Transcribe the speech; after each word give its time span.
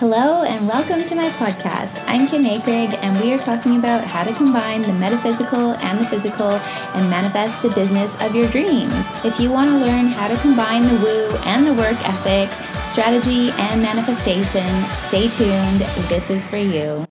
Hello, 0.00 0.44
and 0.44 0.68
welcome 0.68 1.02
to 1.02 1.16
my 1.16 1.28
podcast. 1.30 2.00
I'm 2.06 2.28
Kim 2.28 2.44
Akrigg, 2.44 2.96
and 3.02 3.20
we 3.20 3.32
are 3.32 3.38
talking 3.38 3.78
about 3.78 4.04
how 4.04 4.22
to 4.22 4.32
combine 4.32 4.82
the 4.82 4.92
metaphysical 4.92 5.72
and 5.72 5.98
the 5.98 6.04
physical 6.06 6.52
and 6.52 7.10
manifest 7.10 7.60
the 7.62 7.70
business 7.70 8.14
of 8.20 8.32
your 8.32 8.48
dreams. 8.48 8.94
If 9.24 9.40
you 9.40 9.50
want 9.50 9.70
to 9.70 9.76
learn 9.76 10.06
how 10.06 10.28
to 10.28 10.36
combine 10.36 10.84
the 10.84 11.02
woo 11.02 11.36
and 11.38 11.66
the 11.66 11.74
work 11.74 11.96
ethic, 12.08 12.48
strategy, 12.92 13.50
and 13.58 13.82
manifestation, 13.82 14.84
stay 14.98 15.26
tuned. 15.30 15.80
This 16.08 16.30
is 16.30 16.46
for 16.46 16.58
you. 16.58 17.04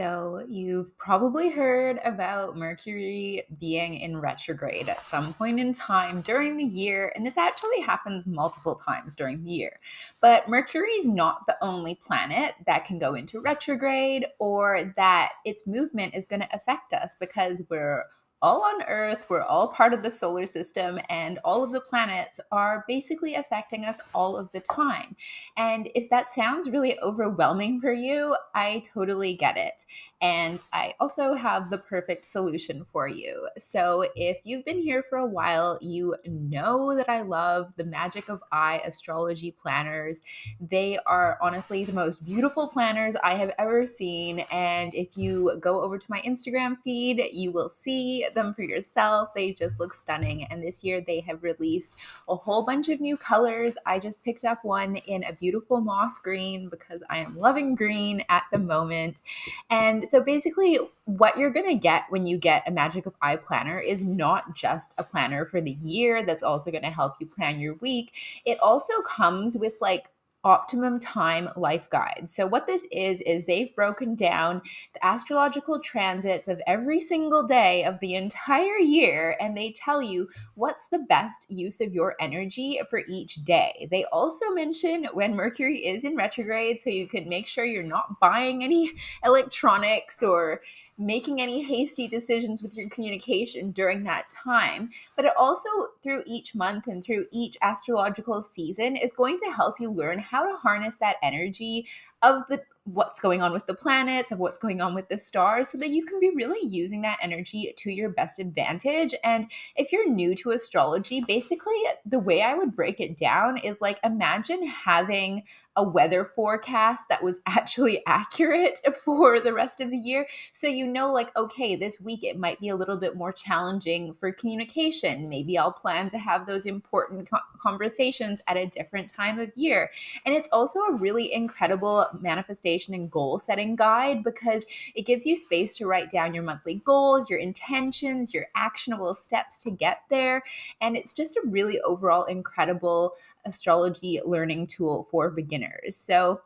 So, 0.00 0.46
you've 0.48 0.96
probably 0.96 1.50
heard 1.50 2.00
about 2.06 2.56
Mercury 2.56 3.42
being 3.58 3.96
in 3.96 4.16
retrograde 4.16 4.88
at 4.88 5.04
some 5.04 5.34
point 5.34 5.60
in 5.60 5.74
time 5.74 6.22
during 6.22 6.56
the 6.56 6.64
year, 6.64 7.12
and 7.14 7.26
this 7.26 7.36
actually 7.36 7.82
happens 7.82 8.26
multiple 8.26 8.76
times 8.76 9.14
during 9.14 9.44
the 9.44 9.50
year. 9.50 9.78
But 10.22 10.48
Mercury 10.48 10.92
is 10.92 11.06
not 11.06 11.46
the 11.46 11.58
only 11.60 11.96
planet 11.96 12.54
that 12.64 12.86
can 12.86 12.98
go 12.98 13.14
into 13.14 13.42
retrograde 13.42 14.24
or 14.38 14.94
that 14.96 15.32
its 15.44 15.66
movement 15.66 16.14
is 16.14 16.24
going 16.24 16.40
to 16.40 16.56
affect 16.56 16.94
us 16.94 17.18
because 17.20 17.60
we're 17.68 18.06
all 18.42 18.62
on 18.62 18.82
Earth, 18.84 19.26
we're 19.28 19.42
all 19.42 19.68
part 19.68 19.92
of 19.92 20.02
the 20.02 20.10
solar 20.10 20.46
system, 20.46 20.98
and 21.08 21.38
all 21.44 21.62
of 21.62 21.72
the 21.72 21.80
planets 21.80 22.40
are 22.50 22.84
basically 22.88 23.34
affecting 23.34 23.84
us 23.84 23.98
all 24.14 24.36
of 24.36 24.50
the 24.52 24.60
time. 24.60 25.14
And 25.56 25.90
if 25.94 26.08
that 26.10 26.28
sounds 26.28 26.70
really 26.70 26.98
overwhelming 27.00 27.80
for 27.80 27.92
you, 27.92 28.36
I 28.54 28.82
totally 28.92 29.34
get 29.34 29.56
it. 29.56 29.84
And 30.20 30.62
I 30.72 30.94
also 31.00 31.34
have 31.34 31.70
the 31.70 31.78
perfect 31.78 32.26
solution 32.26 32.84
for 32.92 33.08
you. 33.08 33.48
So, 33.58 34.04
if 34.14 34.38
you've 34.44 34.64
been 34.66 34.80
here 34.80 35.02
for 35.08 35.18
a 35.18 35.26
while, 35.26 35.78
you 35.80 36.14
know 36.26 36.94
that 36.94 37.08
I 37.08 37.22
love 37.22 37.72
the 37.76 37.84
Magic 37.84 38.28
of 38.28 38.42
I 38.52 38.82
astrology 38.84 39.50
planners. 39.50 40.20
They 40.60 40.98
are 41.06 41.38
honestly 41.40 41.84
the 41.84 41.92
most 41.94 42.24
beautiful 42.24 42.68
planners 42.68 43.16
I 43.16 43.34
have 43.36 43.52
ever 43.58 43.86
seen. 43.86 44.40
And 44.52 44.94
if 44.94 45.16
you 45.16 45.58
go 45.60 45.82
over 45.82 45.98
to 45.98 46.06
my 46.10 46.20
Instagram 46.20 46.76
feed, 46.76 47.30
you 47.32 47.50
will 47.50 47.70
see 47.70 48.26
them 48.34 48.52
for 48.52 48.62
yourself. 48.62 49.30
They 49.34 49.52
just 49.52 49.80
look 49.80 49.94
stunning. 49.94 50.44
And 50.44 50.62
this 50.62 50.84
year 50.84 51.00
they 51.00 51.20
have 51.20 51.42
released 51.42 51.98
a 52.28 52.36
whole 52.36 52.62
bunch 52.62 52.90
of 52.90 53.00
new 53.00 53.16
colors. 53.16 53.76
I 53.86 53.98
just 53.98 54.24
picked 54.24 54.44
up 54.44 54.64
one 54.64 54.96
in 54.96 55.24
a 55.24 55.32
beautiful 55.32 55.80
moss 55.80 56.18
green 56.18 56.68
because 56.68 57.02
I 57.08 57.18
am 57.18 57.38
loving 57.38 57.74
green 57.74 58.22
at 58.28 58.44
the 58.52 58.58
moment. 58.58 59.22
And 59.70 60.06
so 60.10 60.20
basically, 60.20 60.78
what 61.04 61.38
you're 61.38 61.50
going 61.50 61.66
to 61.66 61.74
get 61.74 62.04
when 62.10 62.26
you 62.26 62.36
get 62.36 62.66
a 62.66 62.70
Magic 62.70 63.06
of 63.06 63.14
I 63.22 63.36
planner 63.36 63.78
is 63.78 64.04
not 64.04 64.56
just 64.56 64.94
a 64.98 65.04
planner 65.04 65.44
for 65.44 65.60
the 65.60 65.70
year 65.70 66.24
that's 66.24 66.42
also 66.42 66.70
going 66.70 66.82
to 66.82 66.90
help 66.90 67.14
you 67.20 67.26
plan 67.26 67.60
your 67.60 67.74
week. 67.74 68.12
It 68.44 68.58
also 68.60 69.00
comes 69.02 69.56
with 69.56 69.74
like 69.80 70.10
optimum 70.44 70.98
time 70.98 71.48
life 71.56 71.88
guide. 71.90 72.22
So 72.26 72.46
what 72.46 72.66
this 72.66 72.86
is 72.90 73.20
is 73.22 73.44
they've 73.44 73.74
broken 73.74 74.14
down 74.14 74.62
the 74.94 75.04
astrological 75.04 75.80
transits 75.80 76.48
of 76.48 76.60
every 76.66 77.00
single 77.00 77.46
day 77.46 77.84
of 77.84 78.00
the 78.00 78.14
entire 78.14 78.78
year 78.78 79.36
and 79.40 79.56
they 79.56 79.72
tell 79.72 80.02
you 80.02 80.28
what's 80.54 80.88
the 80.88 81.00
best 81.00 81.50
use 81.50 81.80
of 81.80 81.92
your 81.92 82.16
energy 82.20 82.80
for 82.88 83.02
each 83.08 83.36
day. 83.44 83.88
They 83.90 84.04
also 84.06 84.50
mention 84.50 85.08
when 85.12 85.34
Mercury 85.34 85.86
is 85.86 86.04
in 86.04 86.16
retrograde 86.16 86.80
so 86.80 86.90
you 86.90 87.06
can 87.06 87.28
make 87.28 87.46
sure 87.46 87.64
you're 87.64 87.82
not 87.82 88.18
buying 88.20 88.64
any 88.64 88.92
electronics 89.24 90.22
or 90.22 90.62
making 91.00 91.40
any 91.40 91.62
hasty 91.62 92.06
decisions 92.06 92.62
with 92.62 92.76
your 92.76 92.88
communication 92.90 93.70
during 93.70 94.04
that 94.04 94.28
time. 94.28 94.90
But 95.16 95.24
it 95.24 95.32
also, 95.36 95.68
through 96.02 96.22
each 96.26 96.54
month 96.54 96.86
and 96.86 97.02
through 97.02 97.26
each 97.32 97.56
astrological 97.62 98.42
season, 98.42 98.96
is 98.96 99.12
going 99.12 99.38
to 99.38 99.50
help 99.50 99.80
you 99.80 99.90
learn 99.90 100.18
how 100.18 100.46
to 100.46 100.56
harness 100.56 100.96
that 100.98 101.16
energy 101.22 101.86
of 102.22 102.42
the 102.48 102.62
what's 102.84 103.20
going 103.20 103.42
on 103.42 103.52
with 103.52 103.66
the 103.66 103.74
planets, 103.74 104.32
of 104.32 104.38
what's 104.38 104.58
going 104.58 104.80
on 104.80 104.94
with 104.94 105.08
the 105.08 105.18
stars, 105.18 105.68
so 105.68 105.78
that 105.78 105.90
you 105.90 106.04
can 106.04 106.18
be 106.18 106.30
really 106.34 106.66
using 106.66 107.02
that 107.02 107.18
energy 107.20 107.72
to 107.76 107.90
your 107.90 108.08
best 108.08 108.38
advantage. 108.38 109.14
And 109.22 109.50
if 109.76 109.92
you're 109.92 110.08
new 110.08 110.34
to 110.36 110.50
astrology, 110.50 111.22
basically 111.26 111.76
the 112.06 112.18
way 112.18 112.42
I 112.42 112.54
would 112.54 112.74
break 112.74 112.98
it 113.00 113.16
down 113.16 113.58
is 113.58 113.80
like 113.80 113.98
imagine 114.02 114.66
having 114.66 115.44
a 115.76 115.84
weather 115.84 116.24
forecast 116.24 117.06
that 117.08 117.22
was 117.22 117.40
actually 117.46 118.02
accurate 118.06 118.78
for 119.04 119.40
the 119.40 119.52
rest 119.52 119.80
of 119.80 119.90
the 119.90 119.98
year. 119.98 120.26
So 120.52 120.66
you 120.66 120.86
know, 120.86 121.12
like, 121.12 121.34
okay, 121.36 121.76
this 121.76 122.00
week 122.00 122.24
it 122.24 122.38
might 122.38 122.60
be 122.60 122.70
a 122.70 122.76
little 122.76 122.96
bit 122.96 123.14
more 123.14 123.32
challenging 123.32 124.12
for 124.14 124.32
communication. 124.32 125.28
Maybe 125.28 125.58
I'll 125.58 125.72
plan 125.72 126.08
to 126.08 126.18
have 126.18 126.46
those 126.46 126.66
important 126.66 127.28
conversations 127.60 128.40
at 128.46 128.56
a 128.56 128.66
different 128.66 129.10
time 129.10 129.38
of 129.38 129.50
year. 129.54 129.90
And 130.24 130.34
it's 130.34 130.48
also 130.50 130.80
a 130.80 130.94
really 130.94 131.32
incredible 131.32 132.06
manifestation 132.20 132.69
and 132.94 133.10
goal 133.10 133.38
setting 133.38 133.76
guide 133.76 134.22
because 134.22 134.64
it 134.94 135.06
gives 135.06 135.26
you 135.26 135.36
space 135.36 135.76
to 135.76 135.86
write 135.86 136.10
down 136.10 136.34
your 136.34 136.42
monthly 136.42 136.76
goals, 136.84 137.28
your 137.28 137.38
intentions, 137.38 138.32
your 138.32 138.46
actionable 138.54 139.14
steps 139.14 139.58
to 139.58 139.70
get 139.70 140.02
there. 140.10 140.42
And 140.80 140.96
it's 140.96 141.12
just 141.12 141.36
a 141.36 141.42
really 141.46 141.80
overall 141.80 142.24
incredible 142.24 143.12
astrology 143.44 144.20
learning 144.24 144.68
tool 144.68 145.08
for 145.10 145.30
beginners. 145.30 145.96
So, 145.96 146.42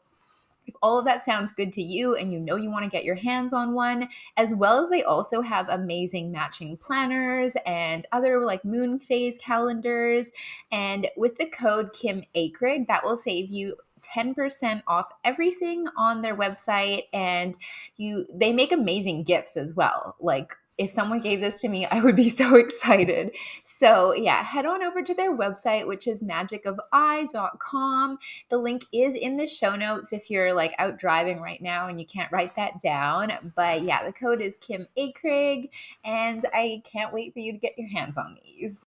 if 0.67 0.75
all 0.83 0.99
of 0.99 1.05
that 1.05 1.23
sounds 1.23 1.53
good 1.53 1.73
to 1.73 1.83
you 1.83 2.15
and 2.15 2.33
you 2.33 2.41
know 2.41 2.57
you 2.57 2.71
want 2.71 2.85
to 2.85 2.91
get 2.91 3.05
your 3.05 3.15
hands 3.17 3.53
on 3.53 3.75
one, 3.75 4.09
as 4.37 4.55
well 4.55 4.83
as 4.83 4.89
they 4.89 5.03
also 5.03 5.43
have 5.43 5.69
amazing 5.69 6.33
matching 6.33 6.77
planners 6.77 7.55
and 7.67 8.07
other 8.13 8.45
like 8.45 8.65
moon 8.65 8.99
phase 8.99 9.39
calendars. 9.39 10.33
And 10.73 11.09
with 11.17 11.37
the 11.37 11.47
code 11.47 11.93
Kim 11.93 12.25
Akrigg, 12.35 12.87
that 12.87 13.05
will 13.05 13.17
save 13.17 13.51
you 13.51 13.77
10% 14.15 14.83
off 14.87 15.13
everything 15.25 15.87
on 15.97 16.23
their 16.23 16.37
website 16.37 17.05
and 17.13 17.57
you 17.97 18.27
they 18.33 18.53
make 18.53 18.73
amazing 18.73 19.25
gifts 19.25 19.57
as 19.57 19.75
well 19.75 20.17
like 20.21 20.57
if 20.77 20.91
someone 20.91 21.21
gave 21.21 21.41
this 21.41 21.61
to 21.61 21.69
me, 21.69 21.87
I 21.87 22.01
would 22.01 22.17
be 22.17 22.29
so 22.31 22.57
excited. 22.57 23.31
So, 23.65 24.13
yeah, 24.13 24.43
head 24.43 24.67
on 24.67 24.83
over 24.83 25.03
to 25.03 25.15
their 25.15 25.37
website, 25.37 25.87
which 25.87 26.07
is 26.07 26.23
magicofi.com. 26.23 28.19
The 28.51 28.59
link 28.59 28.85
is 28.93 29.15
in 29.15 29.37
the 29.37 29.47
show 29.47 29.77
notes 29.77 30.13
if 30.13 30.31
you're 30.31 30.53
like 30.53 30.75
out 30.79 30.99
driving 30.99 31.41
right 31.41 31.63
now 31.63 31.89
and 31.89 32.01
you 32.01 32.07
can't 32.07 32.33
write 32.33 32.57
that 32.57 32.81
down. 32.81 33.33
But 33.55 33.83
yeah, 33.83 34.05
the 34.05 34.13
code 34.13 34.41
is 34.41 34.57
Kim 34.57 34.87
Akrigg, 34.99 35.71
and 36.05 36.45
I 36.53 36.83
can't 36.91 37.13
wait 37.13 37.33
for 37.33 37.39
you 37.39 37.53
to 37.53 37.59
get 37.59 37.79
your 37.79 37.89
hands 37.89 38.19
on 38.19 38.37
these. 38.45 38.85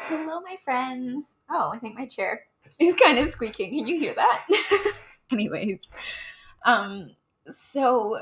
Hello, 0.00 0.40
my 0.40 0.56
friends. 0.64 1.36
Oh, 1.50 1.72
I 1.74 1.78
think 1.78 1.98
my 1.98 2.06
chair 2.06 2.44
is 2.78 2.96
kind 2.96 3.18
of 3.18 3.28
squeaking. 3.28 3.70
Can 3.70 3.86
you 3.86 3.98
hear 3.98 4.14
that? 4.14 4.46
Anyways, 5.32 5.80
um, 6.64 7.16
so 7.48 8.20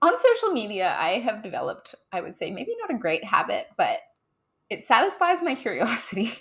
on 0.00 0.18
social 0.18 0.50
media, 0.50 0.96
I 0.98 1.20
have 1.20 1.42
developed, 1.42 1.94
I 2.12 2.20
would 2.20 2.34
say, 2.34 2.50
maybe 2.50 2.74
not 2.80 2.94
a 2.94 2.98
great 2.98 3.24
habit, 3.24 3.68
but 3.76 3.98
it 4.68 4.82
satisfies 4.82 5.42
my 5.42 5.54
curiosity. 5.56 6.32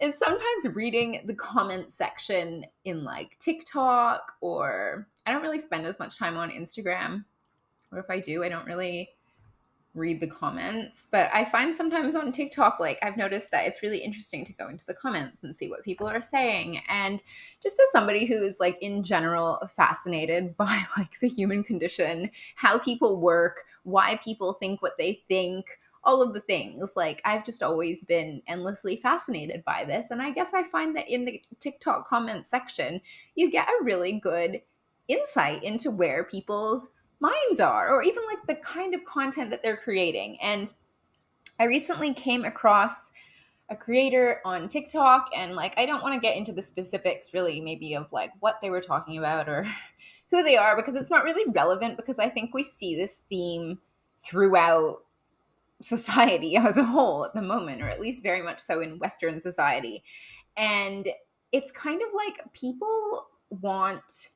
is 0.00 0.18
sometimes 0.18 0.74
reading 0.74 1.22
the 1.24 1.34
comment 1.34 1.90
section 1.90 2.64
in 2.84 3.02
like 3.02 3.36
TikTok 3.38 4.32
or 4.42 5.08
I 5.24 5.32
don't 5.32 5.42
really 5.42 5.58
spend 5.58 5.86
as 5.86 5.98
much 5.98 6.18
time 6.18 6.36
on 6.36 6.50
Instagram. 6.50 7.24
Or 7.90 7.98
if 7.98 8.10
I 8.10 8.20
do, 8.20 8.44
I 8.44 8.48
don't 8.48 8.66
really 8.66 9.15
read 9.96 10.20
the 10.20 10.26
comments, 10.26 11.06
but 11.10 11.28
I 11.32 11.44
find 11.44 11.74
sometimes 11.74 12.14
on 12.14 12.30
TikTok, 12.30 12.78
like 12.78 12.98
I've 13.02 13.16
noticed 13.16 13.50
that 13.50 13.66
it's 13.66 13.82
really 13.82 13.98
interesting 13.98 14.44
to 14.44 14.52
go 14.52 14.68
into 14.68 14.84
the 14.86 14.94
comments 14.94 15.42
and 15.42 15.56
see 15.56 15.68
what 15.68 15.82
people 15.82 16.06
are 16.06 16.20
saying. 16.20 16.82
And 16.88 17.22
just 17.62 17.80
as 17.80 17.90
somebody 17.90 18.26
who 18.26 18.42
is 18.42 18.60
like 18.60 18.78
in 18.82 19.02
general 19.02 19.66
fascinated 19.74 20.56
by 20.56 20.84
like 20.96 21.18
the 21.20 21.28
human 21.28 21.64
condition, 21.64 22.30
how 22.56 22.78
people 22.78 23.20
work, 23.20 23.64
why 23.82 24.20
people 24.22 24.52
think 24.52 24.82
what 24.82 24.98
they 24.98 25.22
think, 25.28 25.78
all 26.04 26.22
of 26.22 26.32
the 26.32 26.40
things. 26.40 26.92
Like 26.94 27.20
I've 27.24 27.44
just 27.44 27.62
always 27.62 27.98
been 28.00 28.40
endlessly 28.46 28.96
fascinated 28.96 29.64
by 29.64 29.84
this. 29.84 30.10
And 30.10 30.22
I 30.22 30.30
guess 30.30 30.54
I 30.54 30.62
find 30.62 30.96
that 30.96 31.08
in 31.08 31.24
the 31.24 31.42
TikTok 31.58 32.06
comment 32.06 32.46
section, 32.46 33.00
you 33.34 33.50
get 33.50 33.68
a 33.68 33.84
really 33.84 34.12
good 34.12 34.60
insight 35.08 35.62
into 35.62 35.90
where 35.90 36.24
people's 36.24 36.90
minds 37.20 37.60
are, 37.60 37.88
or 37.94 38.02
even 38.02 38.22
like 38.26 38.46
the 38.46 38.54
kind 38.56 38.94
of 38.94 39.04
content 39.04 39.50
that 39.50 39.62
they're 39.62 39.76
creating. 39.76 40.38
And 40.40 40.72
I 41.58 41.64
recently 41.64 42.12
came 42.12 42.44
across 42.44 43.10
a 43.68 43.76
creator 43.76 44.40
on 44.44 44.68
TikTok, 44.68 45.30
and 45.34 45.54
like, 45.54 45.74
I 45.76 45.86
don't 45.86 46.02
want 46.02 46.14
to 46.14 46.20
get 46.20 46.36
into 46.36 46.52
the 46.52 46.62
specifics 46.62 47.34
really, 47.34 47.60
maybe 47.60 47.94
of 47.94 48.12
like 48.12 48.30
what 48.40 48.58
they 48.62 48.70
were 48.70 48.80
talking 48.80 49.18
about 49.18 49.48
or 49.48 49.66
who 50.30 50.42
they 50.42 50.56
are, 50.56 50.76
because 50.76 50.94
it's 50.94 51.10
not 51.10 51.24
really 51.24 51.50
relevant, 51.50 51.96
because 51.96 52.18
I 52.18 52.28
think 52.28 52.54
we 52.54 52.62
see 52.62 52.94
this 52.94 53.24
theme 53.28 53.78
throughout 54.18 54.98
society 55.80 56.56
as 56.56 56.76
a 56.76 56.84
whole 56.84 57.24
at 57.24 57.34
the 57.34 57.42
moment, 57.42 57.82
or 57.82 57.88
at 57.88 58.00
least 58.00 58.22
very 58.22 58.42
much 58.42 58.60
so 58.60 58.80
in 58.80 58.98
Western 58.98 59.40
society. 59.40 60.04
And 60.56 61.08
it's 61.52 61.70
kind 61.70 62.02
of 62.02 62.08
like 62.14 62.52
people 62.52 63.28
want 63.50 64.30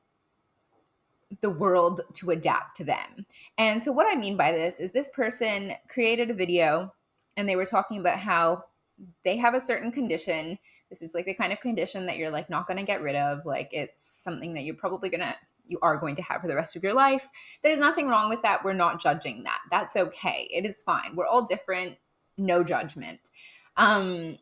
the 1.39 1.49
world 1.49 2.01
to 2.13 2.31
adapt 2.31 2.75
to 2.77 2.83
them. 2.83 3.25
And 3.57 3.81
so, 3.81 3.91
what 3.91 4.11
I 4.11 4.19
mean 4.19 4.35
by 4.37 4.51
this 4.51 4.79
is 4.79 4.91
this 4.91 5.09
person 5.09 5.73
created 5.87 6.29
a 6.29 6.35
video 6.35 6.93
and 7.37 7.47
they 7.47 7.55
were 7.55 7.65
talking 7.65 7.99
about 7.99 8.19
how 8.19 8.65
they 9.23 9.37
have 9.37 9.53
a 9.53 9.61
certain 9.61 9.91
condition. 9.91 10.59
This 10.89 11.01
is 11.01 11.13
like 11.13 11.25
the 11.25 11.33
kind 11.33 11.53
of 11.53 11.59
condition 11.59 12.05
that 12.07 12.17
you're 12.17 12.29
like 12.29 12.49
not 12.49 12.67
going 12.67 12.77
to 12.77 12.85
get 12.85 13.01
rid 13.01 13.15
of. 13.15 13.45
Like 13.45 13.69
it's 13.71 14.03
something 14.03 14.53
that 14.55 14.63
you're 14.63 14.75
probably 14.75 15.09
going 15.09 15.21
to 15.21 15.35
you 15.65 15.79
are 15.81 15.97
going 15.97 16.15
to 16.15 16.21
have 16.23 16.41
for 16.41 16.47
the 16.47 16.55
rest 16.55 16.75
of 16.75 16.83
your 16.83 16.93
life. 16.93 17.29
There's 17.63 17.79
nothing 17.79 18.09
wrong 18.09 18.29
with 18.29 18.41
that. 18.41 18.63
We're 18.63 18.73
not 18.73 19.01
judging 19.01 19.43
that. 19.43 19.59
That's 19.69 19.95
okay. 19.95 20.49
It 20.51 20.65
is 20.65 20.81
fine. 20.81 21.15
We're 21.15 21.27
all 21.27 21.45
different. 21.45 21.97
No 22.37 22.63
judgment. 22.63 23.29
Um 23.77 24.37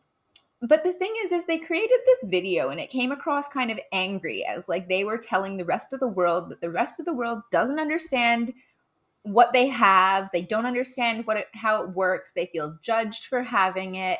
but 0.61 0.83
the 0.83 0.93
thing 0.93 1.13
is 1.23 1.31
is 1.31 1.45
they 1.45 1.57
created 1.57 1.99
this 2.05 2.25
video 2.29 2.69
and 2.69 2.79
it 2.79 2.89
came 2.89 3.11
across 3.11 3.47
kind 3.47 3.71
of 3.71 3.79
angry 3.91 4.45
as 4.45 4.67
like 4.67 4.89
they 4.89 5.03
were 5.03 5.17
telling 5.17 5.57
the 5.57 5.65
rest 5.65 5.93
of 5.93 5.99
the 5.99 6.07
world 6.07 6.49
that 6.49 6.61
the 6.61 6.69
rest 6.69 6.99
of 6.99 7.05
the 7.05 7.13
world 7.13 7.41
doesn't 7.51 7.79
understand 7.79 8.53
what 9.23 9.53
they 9.53 9.67
have. 9.67 10.29
They 10.31 10.41
don't 10.41 10.65
understand 10.65 11.25
what 11.25 11.37
it, 11.37 11.47
how 11.53 11.83
it 11.83 11.91
works. 11.91 12.31
They 12.31 12.47
feel 12.47 12.77
judged 12.81 13.25
for 13.25 13.43
having 13.43 13.95
it. 13.95 14.19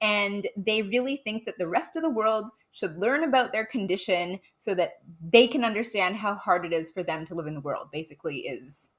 And 0.00 0.46
they 0.56 0.82
really 0.82 1.16
think 1.18 1.46
that 1.46 1.56
the 1.58 1.68
rest 1.68 1.96
of 1.96 2.02
the 2.02 2.10
world 2.10 2.46
should 2.72 2.98
learn 2.98 3.24
about 3.24 3.52
their 3.52 3.64
condition 3.64 4.40
so 4.56 4.74
that 4.74 4.98
they 5.32 5.46
can 5.46 5.64
understand 5.64 6.16
how 6.16 6.34
hard 6.34 6.66
it 6.66 6.72
is 6.72 6.90
for 6.90 7.02
them 7.02 7.24
to 7.26 7.34
live 7.34 7.46
in 7.46 7.54
the 7.54 7.60
world 7.60 7.88
basically 7.90 8.40
is 8.40 8.90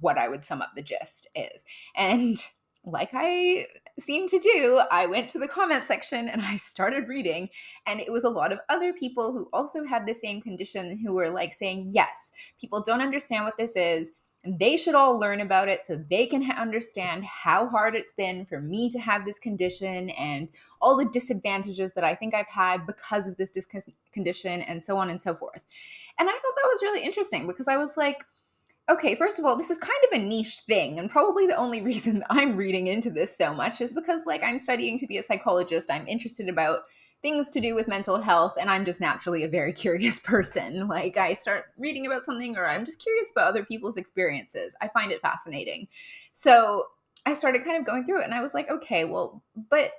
what 0.00 0.18
i 0.18 0.28
would 0.28 0.44
sum 0.44 0.62
up 0.62 0.70
the 0.74 0.82
gist 0.82 1.28
is. 1.34 1.64
And 1.94 2.36
like 2.84 3.10
I 3.12 3.66
seem 4.00 4.26
to 4.28 4.38
do, 4.38 4.80
I 4.90 5.06
went 5.06 5.28
to 5.30 5.38
the 5.38 5.48
comment 5.48 5.84
section 5.84 6.28
and 6.28 6.42
I 6.42 6.56
started 6.56 7.08
reading. 7.08 7.48
And 7.86 8.00
it 8.00 8.12
was 8.12 8.24
a 8.24 8.30
lot 8.30 8.52
of 8.52 8.60
other 8.68 8.92
people 8.92 9.32
who 9.32 9.48
also 9.52 9.84
had 9.84 10.06
the 10.06 10.14
same 10.14 10.40
condition 10.40 10.98
who 10.98 11.14
were 11.14 11.30
like 11.30 11.52
saying, 11.52 11.84
yes, 11.88 12.32
people 12.60 12.82
don't 12.82 13.00
understand 13.00 13.44
what 13.44 13.56
this 13.58 13.76
is. 13.76 14.12
And 14.42 14.58
they 14.58 14.78
should 14.78 14.94
all 14.94 15.18
learn 15.18 15.42
about 15.42 15.68
it 15.68 15.84
so 15.84 16.02
they 16.08 16.26
can 16.26 16.42
ha- 16.42 16.60
understand 16.60 17.26
how 17.26 17.68
hard 17.68 17.94
it's 17.94 18.12
been 18.12 18.46
for 18.46 18.58
me 18.58 18.88
to 18.88 18.98
have 18.98 19.26
this 19.26 19.38
condition 19.38 20.08
and 20.10 20.48
all 20.80 20.96
the 20.96 21.04
disadvantages 21.04 21.92
that 21.92 22.04
I 22.04 22.14
think 22.14 22.34
I've 22.34 22.48
had 22.48 22.86
because 22.86 23.28
of 23.28 23.36
this 23.36 23.50
dis- 23.50 23.90
condition 24.12 24.62
and 24.62 24.82
so 24.82 24.96
on 24.96 25.10
and 25.10 25.20
so 25.20 25.34
forth. 25.34 25.62
And 26.18 26.28
I 26.28 26.32
thought 26.32 26.56
that 26.56 26.70
was 26.72 26.82
really 26.82 27.04
interesting 27.04 27.46
because 27.46 27.68
I 27.68 27.76
was 27.76 27.98
like, 27.98 28.24
okay, 28.88 29.14
first 29.14 29.38
of 29.38 29.44
all, 29.44 29.56
this 29.56 29.70
is 29.70 29.78
kind 29.78 29.92
of 30.10 30.18
a 30.18 30.24
niche 30.24 30.58
thing. 30.66 30.98
And 30.98 31.10
probably 31.10 31.46
the 31.46 31.56
only 31.56 31.80
reason 31.90 32.24
I'm 32.30 32.56
reading 32.56 32.86
into 32.86 33.10
this 33.10 33.36
so 33.36 33.54
much 33.54 33.80
is 33.80 33.92
because, 33.92 34.26
like, 34.26 34.42
I'm 34.42 34.58
studying 34.58 34.98
to 34.98 35.06
be 35.06 35.18
a 35.18 35.22
psychologist. 35.22 35.90
I'm 35.90 36.06
interested 36.08 36.48
about 36.48 36.80
things 37.22 37.50
to 37.50 37.60
do 37.60 37.74
with 37.74 37.88
mental 37.88 38.20
health 38.20 38.54
and 38.58 38.70
i'm 38.70 38.84
just 38.84 39.00
naturally 39.00 39.44
a 39.44 39.48
very 39.48 39.72
curious 39.84 40.18
person 40.18 40.88
like 40.88 41.16
i 41.16 41.32
start 41.32 41.66
reading 41.76 42.06
about 42.06 42.24
something 42.24 42.56
or 42.56 42.66
i'm 42.66 42.84
just 42.84 43.02
curious 43.02 43.30
about 43.30 43.48
other 43.48 43.64
people's 43.64 43.96
experiences 43.96 44.74
i 44.80 44.88
find 44.88 45.12
it 45.12 45.20
fascinating 45.20 45.86
so 46.32 46.86
i 47.26 47.34
started 47.34 47.64
kind 47.64 47.78
of 47.78 47.86
going 47.86 48.04
through 48.04 48.20
it 48.20 48.24
and 48.24 48.34
i 48.34 48.40
was 48.40 48.54
like 48.54 48.70
okay 48.70 49.04
well 49.04 49.42
but 49.68 49.90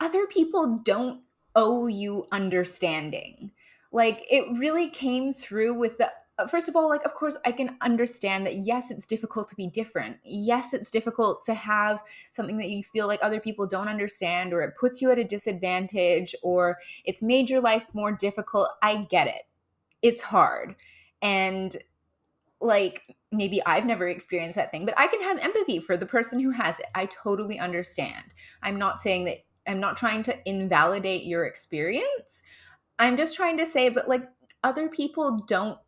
other 0.00 0.26
people 0.26 0.80
don't 0.84 1.20
owe 1.54 1.86
you 1.86 2.26
understanding 2.32 3.50
like 3.92 4.24
it 4.30 4.44
really 4.58 4.88
came 4.88 5.32
through 5.32 5.74
with 5.74 5.98
the 5.98 6.10
Uh, 6.38 6.46
first 6.46 6.68
of 6.68 6.74
all, 6.74 6.88
like, 6.88 7.04
of 7.04 7.12
course, 7.12 7.36
I 7.44 7.52
can 7.52 7.76
understand 7.82 8.46
that 8.46 8.56
yes, 8.56 8.90
it's 8.90 9.06
difficult 9.06 9.48
to 9.50 9.56
be 9.56 9.66
different. 9.66 10.16
Yes, 10.24 10.72
it's 10.72 10.90
difficult 10.90 11.44
to 11.44 11.54
have 11.54 12.02
something 12.30 12.56
that 12.58 12.70
you 12.70 12.82
feel 12.82 13.06
like 13.06 13.20
other 13.22 13.38
people 13.38 13.66
don't 13.66 13.88
understand, 13.88 14.54
or 14.54 14.62
it 14.62 14.74
puts 14.80 15.02
you 15.02 15.10
at 15.10 15.18
a 15.18 15.24
disadvantage, 15.24 16.34
or 16.42 16.78
it's 17.04 17.22
made 17.22 17.50
your 17.50 17.60
life 17.60 17.86
more 17.92 18.12
difficult. 18.12 18.70
I 18.82 19.04
get 19.10 19.26
it. 19.26 19.42
It's 20.00 20.22
hard. 20.22 20.74
And 21.20 21.76
like, 22.60 23.02
maybe 23.30 23.64
I've 23.66 23.84
never 23.84 24.08
experienced 24.08 24.56
that 24.56 24.70
thing, 24.70 24.86
but 24.86 24.98
I 24.98 25.08
can 25.08 25.20
have 25.22 25.38
empathy 25.38 25.80
for 25.80 25.96
the 25.96 26.06
person 26.06 26.40
who 26.40 26.50
has 26.50 26.78
it. 26.78 26.86
I 26.94 27.06
totally 27.06 27.58
understand. 27.58 28.24
I'm 28.62 28.78
not 28.78 29.00
saying 29.00 29.24
that 29.24 29.38
I'm 29.66 29.80
not 29.80 29.96
trying 29.96 30.22
to 30.24 30.48
invalidate 30.48 31.24
your 31.24 31.44
experience. 31.44 32.42
I'm 32.98 33.16
just 33.16 33.36
trying 33.36 33.58
to 33.58 33.66
say, 33.66 33.90
but 33.90 34.08
like, 34.08 34.28
other 34.64 34.88
people 34.88 35.38
don't 35.46 35.78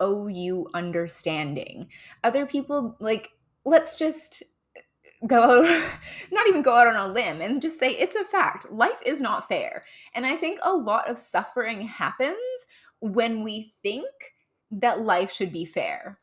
owe 0.00 0.26
you 0.26 0.68
understanding. 0.74 1.88
Other 2.24 2.46
people, 2.46 2.96
like, 3.00 3.30
let's 3.64 3.96
just 3.96 4.42
go 5.26 5.62
not 6.32 6.46
even 6.48 6.62
go 6.62 6.74
out 6.74 6.86
on 6.86 6.96
a 6.96 7.12
limb 7.12 7.40
and 7.40 7.60
just 7.60 7.78
say 7.78 7.90
it's 7.90 8.16
a 8.16 8.24
fact. 8.24 8.70
Life 8.70 9.00
is 9.04 9.20
not 9.20 9.48
fair. 9.48 9.84
And 10.14 10.24
I 10.26 10.36
think 10.36 10.60
a 10.62 10.72
lot 10.72 11.08
of 11.08 11.18
suffering 11.18 11.82
happens 11.82 12.36
when 13.00 13.42
we 13.42 13.72
think 13.82 14.06
that 14.70 15.00
life 15.00 15.32
should 15.32 15.52
be 15.52 15.64
fair 15.64 16.18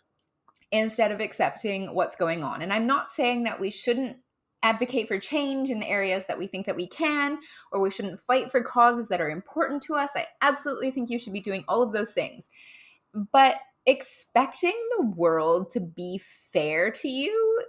instead 0.72 1.12
of 1.12 1.20
accepting 1.20 1.94
what's 1.94 2.16
going 2.16 2.44
on. 2.44 2.62
And 2.62 2.72
I'm 2.72 2.88
not 2.88 3.10
saying 3.10 3.44
that 3.44 3.60
we 3.60 3.72
shouldn't 3.72 4.18
advocate 4.64 5.08
for 5.08 5.20
change 5.20 5.70
in 5.70 5.80
the 5.80 5.88
areas 5.88 6.26
that 6.26 6.40
we 6.40 6.48
think 6.48 6.66
that 6.66 6.76
we 6.76 6.88
can 6.88 7.38
or 7.72 7.82
we 7.82 7.92
shouldn't 7.92 8.20
fight 8.20 8.52
for 8.52 8.64
causes 8.64 9.08
that 9.10 9.22
are 9.22 9.30
important 9.30 9.82
to 9.84 9.94
us. 9.94 10.12
I 10.16 10.26
absolutely 10.42 10.90
think 10.90 11.10
you 11.10 11.20
should 11.20 11.34
be 11.34 11.42
doing 11.42 11.64
all 11.68 11.84
of 11.84 11.92
those 11.92 12.12
things. 12.12 12.50
But 13.32 13.56
expecting 13.86 14.76
the 14.98 15.06
world 15.06 15.70
to 15.72 15.80
be 15.80 16.20
fair 16.20 16.92
to 16.92 17.08
you 17.08 17.62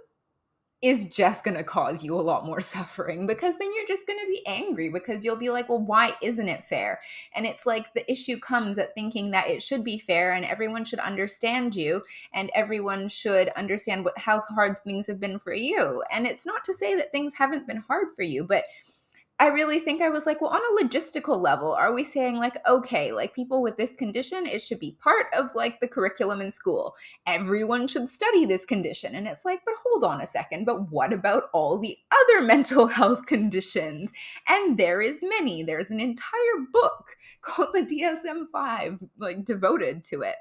is 0.79 1.07
just 1.07 1.43
going 1.43 1.57
to 1.57 1.63
cause 1.63 2.03
you 2.03 2.13
a 2.13 2.21
lot 2.21 2.45
more 2.45 2.61
suffering 2.61 3.25
because 3.25 3.55
then 3.57 3.73
you're 3.73 3.87
just 3.87 4.05
going 4.05 4.19
to 4.19 4.27
be 4.27 4.45
angry 4.45 4.89
because 4.89 5.25
you'll 5.25 5.35
be 5.35 5.49
like, 5.49 5.69
well, 5.69 5.79
why 5.79 6.11
isn't 6.21 6.49
it 6.49 6.63
fair? 6.63 6.99
And 7.33 7.45
it's 7.45 7.65
like 7.65 7.93
the 7.93 8.09
issue 8.11 8.39
comes 8.39 8.77
at 8.77 8.93
thinking 8.93 9.31
that 9.31 9.47
it 9.47 9.63
should 9.63 9.83
be 9.83 9.97
fair 9.97 10.33
and 10.33 10.45
everyone 10.45 10.85
should 10.85 10.99
understand 10.99 11.75
you 11.75 12.03
and 12.33 12.51
everyone 12.53 13.07
should 13.07 13.49
understand 13.49 14.05
what 14.05 14.17
how 14.19 14.43
hard 14.49 14.77
things 14.77 15.07
have 15.07 15.19
been 15.19 15.39
for 15.39 15.53
you. 15.53 16.03
And 16.11 16.27
it's 16.27 16.45
not 16.45 16.63
to 16.65 16.73
say 16.73 16.95
that 16.95 17.11
things 17.11 17.33
haven't 17.35 17.67
been 17.67 17.83
hard 17.87 18.07
for 18.15 18.23
you, 18.23 18.43
but 18.43 18.65
I 19.39 19.47
really 19.47 19.79
think 19.79 20.01
I 20.01 20.09
was 20.09 20.25
like, 20.25 20.41
well, 20.41 20.49
on 20.49 20.61
a 20.61 20.83
logistical 20.83 21.39
level, 21.39 21.71
are 21.73 21.93
we 21.93 22.03
saying 22.03 22.37
like, 22.37 22.57
okay, 22.67 23.11
like 23.11 23.35
people 23.35 23.61
with 23.61 23.77
this 23.77 23.93
condition, 23.93 24.47
it 24.47 24.63
should 24.63 24.79
be 24.79 24.97
part 24.99 25.27
of 25.37 25.53
like 25.53 25.79
the 25.79 25.87
curriculum 25.87 26.41
in 26.41 26.49
school. 26.49 26.95
Everyone 27.27 27.87
should 27.87 28.09
study 28.09 28.45
this 28.45 28.65
condition. 28.65 29.13
And 29.13 29.27
it's 29.27 29.45
like, 29.45 29.61
but 29.63 29.75
hold 29.83 30.03
on 30.03 30.21
a 30.21 30.25
second, 30.25 30.65
but 30.65 30.91
what 30.91 31.13
about 31.13 31.49
all 31.53 31.77
the 31.77 31.97
other 32.11 32.41
mental 32.45 32.87
health 32.87 33.27
conditions? 33.27 34.11
And 34.47 34.79
there 34.79 35.01
is 35.01 35.21
many. 35.21 35.61
There's 35.61 35.91
an 35.91 35.99
entire 35.99 36.27
book 36.73 37.15
called 37.41 37.69
the 37.73 37.81
DSM-5 37.81 39.07
like 39.19 39.45
devoted 39.45 40.03
to 40.05 40.23
it. 40.23 40.37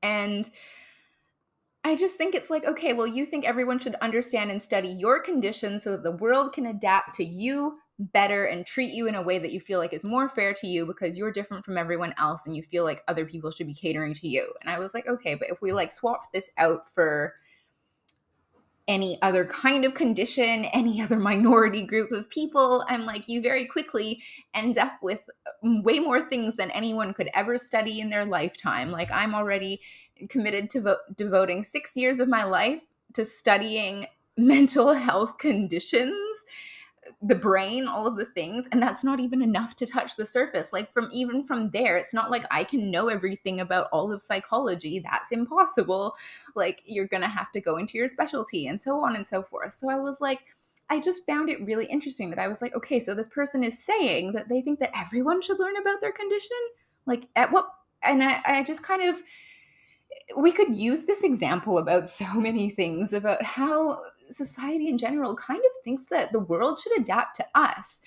And 0.00 0.48
I 1.82 1.96
just 1.96 2.18
think 2.18 2.36
it's 2.36 2.50
like, 2.50 2.64
okay, 2.64 2.92
well, 2.92 3.06
you 3.06 3.24
think 3.24 3.44
everyone 3.44 3.80
should 3.80 3.96
understand 3.96 4.52
and 4.52 4.62
study 4.62 4.88
your 4.88 5.20
condition 5.20 5.80
so 5.80 5.92
that 5.92 6.04
the 6.04 6.12
world 6.12 6.52
can 6.52 6.66
adapt 6.66 7.14
to 7.14 7.24
you 7.24 7.78
better 7.98 8.44
and 8.44 8.66
treat 8.66 8.92
you 8.92 9.06
in 9.06 9.14
a 9.14 9.22
way 9.22 9.38
that 9.38 9.52
you 9.52 9.60
feel 9.60 9.78
like 9.78 9.92
is 9.92 10.04
more 10.04 10.28
fair 10.28 10.52
to 10.52 10.66
you 10.66 10.84
because 10.84 11.16
you're 11.16 11.32
different 11.32 11.64
from 11.64 11.78
everyone 11.78 12.14
else 12.18 12.46
and 12.46 12.54
you 12.54 12.62
feel 12.62 12.84
like 12.84 13.02
other 13.08 13.24
people 13.24 13.50
should 13.50 13.66
be 13.66 13.74
catering 13.74 14.12
to 14.14 14.28
you. 14.28 14.52
And 14.60 14.68
I 14.68 14.78
was 14.78 14.92
like, 14.92 15.06
okay, 15.06 15.34
but 15.34 15.48
if 15.48 15.62
we 15.62 15.72
like 15.72 15.90
swapped 15.90 16.32
this 16.32 16.50
out 16.58 16.88
for 16.88 17.34
any 18.88 19.20
other 19.22 19.44
kind 19.44 19.84
of 19.84 19.94
condition, 19.94 20.64
any 20.72 21.00
other 21.02 21.18
minority 21.18 21.82
group 21.82 22.12
of 22.12 22.28
people, 22.28 22.84
I'm 22.88 23.06
like, 23.06 23.28
you 23.28 23.40
very 23.40 23.66
quickly 23.66 24.22
end 24.54 24.78
up 24.78 24.92
with 25.02 25.20
um, 25.64 25.82
way 25.82 25.98
more 25.98 26.28
things 26.28 26.54
than 26.56 26.70
anyone 26.70 27.14
could 27.14 27.30
ever 27.34 27.58
study 27.58 28.00
in 28.00 28.10
their 28.10 28.24
lifetime. 28.24 28.90
Like, 28.90 29.10
I'm 29.10 29.34
already 29.34 29.80
committed 30.28 30.70
to 30.70 30.80
vo- 30.80 30.96
devoting 31.14 31.62
six 31.62 31.96
years 31.96 32.20
of 32.20 32.28
my 32.28 32.44
life 32.44 32.82
to 33.14 33.24
studying 33.24 34.06
mental 34.36 34.92
health 34.92 35.38
conditions 35.38 36.14
the 37.22 37.34
brain, 37.34 37.88
all 37.88 38.06
of 38.06 38.16
the 38.16 38.26
things, 38.26 38.68
and 38.70 38.82
that's 38.82 39.02
not 39.02 39.20
even 39.20 39.40
enough 39.40 39.74
to 39.76 39.86
touch 39.86 40.16
the 40.16 40.26
surface. 40.26 40.72
Like 40.72 40.92
from 40.92 41.08
even 41.12 41.44
from 41.44 41.70
there, 41.70 41.96
it's 41.96 42.12
not 42.12 42.30
like 42.30 42.44
I 42.50 42.64
can 42.64 42.90
know 42.90 43.08
everything 43.08 43.60
about 43.60 43.88
all 43.90 44.12
of 44.12 44.22
psychology. 44.22 44.98
That's 44.98 45.32
impossible. 45.32 46.14
Like 46.54 46.82
you're 46.84 47.06
going 47.06 47.22
to 47.22 47.28
have 47.28 47.50
to 47.52 47.60
go 47.60 47.78
into 47.78 47.96
your 47.96 48.08
specialty 48.08 48.66
and 48.66 48.80
so 48.80 49.00
on 49.00 49.16
and 49.16 49.26
so 49.26 49.42
forth. 49.42 49.72
So 49.72 49.90
I 49.90 49.96
was 49.96 50.20
like 50.20 50.40
I 50.88 51.00
just 51.00 51.26
found 51.26 51.50
it 51.50 51.64
really 51.64 51.86
interesting 51.86 52.30
that 52.30 52.38
I 52.38 52.48
was 52.48 52.62
like, 52.62 52.74
okay, 52.74 53.00
so 53.00 53.14
this 53.14 53.28
person 53.28 53.64
is 53.64 53.82
saying 53.82 54.32
that 54.32 54.48
they 54.48 54.60
think 54.60 54.78
that 54.78 54.96
everyone 54.96 55.42
should 55.42 55.58
learn 55.58 55.76
about 55.76 56.00
their 56.00 56.12
condition. 56.12 56.56
Like 57.06 57.26
at 57.34 57.50
what 57.50 57.66
and 58.02 58.22
I, 58.22 58.40
I 58.44 58.62
just 58.62 58.82
kind 58.82 59.02
of 59.02 59.22
we 60.36 60.52
could 60.52 60.74
use 60.74 61.04
this 61.04 61.24
example 61.24 61.78
about 61.78 62.08
so 62.20 62.34
many 62.34 62.70
things 62.70 63.12
about 63.12 63.42
how 63.42 64.00
society 64.30 64.88
in 64.88 64.98
general 64.98 65.34
kind 65.34 65.58
of 65.60 65.82
thinks 65.84 66.06
that 66.06 66.32
the 66.32 66.40
world 66.40 66.78
should 66.78 66.98
adapt 66.98 67.36
to 67.36 67.46
us. 67.54 68.00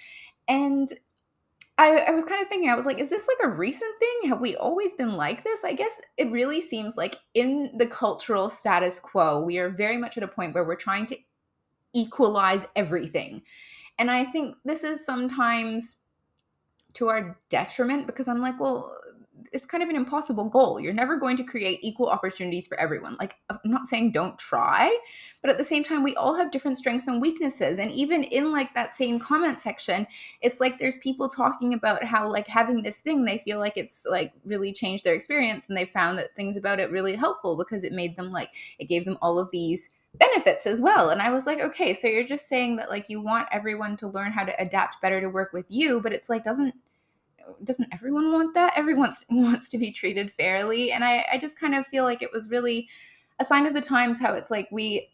And 0.48 0.92
I, 1.78 1.98
I, 1.98 2.12
was 2.12 2.26
kind 2.26 2.42
of 2.42 2.50
thinking, 2.50 2.70
I 2.70 2.76
was 2.76 2.86
like, 2.86 3.00
is 3.00 3.10
this 3.10 3.28
like 3.28 3.48
a 3.48 3.56
recent 3.56 3.98
thing? 4.00 4.30
Have 4.30 4.42
we 4.42 4.58
always 4.58 4.94
been 4.96 5.14
like 5.14 5.46
this? 5.46 5.64
I 5.64 5.72
guess 5.72 6.02
it 6.18 6.30
really 6.30 6.60
seems 6.60 6.98
like 6.98 7.16
in 7.36 7.72
the 7.78 7.86
cultural 7.86 8.50
status 8.50 9.00
quo, 9.00 9.42
we 9.42 9.60
are 9.60 9.70
very 9.70 9.96
much 9.96 10.18
at 10.18 10.24
a 10.24 10.28
point 10.28 10.54
where 10.54 10.66
we're 10.66 10.76
trying 10.76 11.06
to 11.06 11.18
equalize 11.94 12.68
everything. 12.76 13.44
And 13.98 14.12
I 14.12 14.26
think 14.26 14.58
this 14.66 14.84
is 14.84 15.06
sometimes 15.06 16.02
to 16.96 17.08
our 17.08 17.40
detriment 17.50 18.08
because 18.08 18.28
I'm 18.28 18.42
like, 18.42 18.60
well, 18.60 19.00
it's 19.54 19.66
kind 19.66 19.84
of 19.84 19.90
an 19.90 19.96
impossible 19.96 20.46
goal. 20.46 20.80
You're 20.80 20.94
never 20.94 21.18
going 21.18 21.38
to 21.38 21.44
create 21.44 21.80
equal 21.82 22.10
opportunities 22.10 22.68
for 22.68 22.80
everyone. 22.80 23.18
Like, 23.20 23.36
I'm 23.50 23.60
not 23.66 23.88
saying 23.88 24.12
don't 24.12 24.38
try, 24.38 24.98
but 25.42 25.50
at 25.50 25.58
the 25.58 25.64
same 25.64 25.84
time, 25.84 26.04
we 26.04 26.16
all 26.16 26.36
have 26.36 26.52
different 26.52 26.78
strengths 26.78 27.08
and 27.08 27.22
weaknesses. 27.22 27.80
And 27.80 27.92
even 27.92 28.24
in 28.24 28.52
like 28.52 28.74
that 28.74 28.94
same 28.94 29.20
comment 29.20 29.60
section, 29.60 30.08
it's 30.42 30.60
like 30.60 30.78
there's 30.78 30.98
people 30.98 31.30
talking 31.30 31.74
about 31.74 32.04
how 32.04 32.30
like 32.30 32.48
having 32.48 32.82
this 32.82 33.00
thing, 33.00 33.26
they 33.26 33.40
feel 33.40 33.60
like 33.60 33.78
it's 33.78 34.06
like 34.10 34.34
really 34.46 34.74
changed 34.74 35.04
their 35.04 35.16
experience 35.16 35.68
and 35.68 35.78
they 35.78 35.86
found 35.86 36.18
that 36.20 36.36
things 36.36 36.58
about 36.58 36.80
it 36.80 36.92
really 36.92 37.16
helpful 37.16 37.58
because 37.58 37.84
it 37.84 37.94
made 37.94 38.16
them 38.16 38.32
like, 38.32 38.54
it 38.80 38.86
gave 38.86 39.06
them 39.06 39.18
all 39.22 39.40
of 39.40 39.52
these 39.52 39.94
benefits 40.16 40.66
as 40.66 40.82
well. 40.82 41.10
And 41.10 41.22
I 41.22 41.30
was 41.30 41.46
like, 41.46 41.60
okay, 41.60 41.94
so 41.94 42.08
you're 42.08 42.24
just 42.24 42.48
saying 42.48 42.78
that 42.78 42.90
like 42.90 43.10
you 43.10 43.22
want 43.22 43.48
everyone 43.52 43.96
to 43.98 44.08
learn 44.08 44.32
how 44.32 44.44
to 44.44 44.62
adapt 44.62 45.02
better 45.02 45.22
to 45.22 45.30
work 45.30 45.54
with 45.54 45.66
you, 45.70 46.02
but 46.02 46.14
it's 46.14 46.30
like, 46.30 46.44
doesn't, 46.44 46.76
doesn't 47.64 47.94
everyone 47.94 48.32
want 48.32 48.54
that? 48.54 48.74
Everyone 48.76 49.14
wants 49.30 49.70
to 49.70 49.78
be 49.78 49.92
treated 49.92 50.32
fairly. 50.34 50.92
And 50.92 51.04
I, 51.04 51.26
I 51.32 51.38
just 51.38 51.60
kind 51.60 51.76
of 51.76 51.88
feel 51.88 52.04
like 52.04 52.22
it 52.22 52.34
was 52.34 52.50
really 52.50 52.88
a 53.40 53.46
sign 53.46 53.66
of 53.66 53.74
the 53.74 53.82
times 53.82 54.20
how 54.20 54.34
it's 54.34 54.52
like 54.52 54.68
we, 54.72 55.10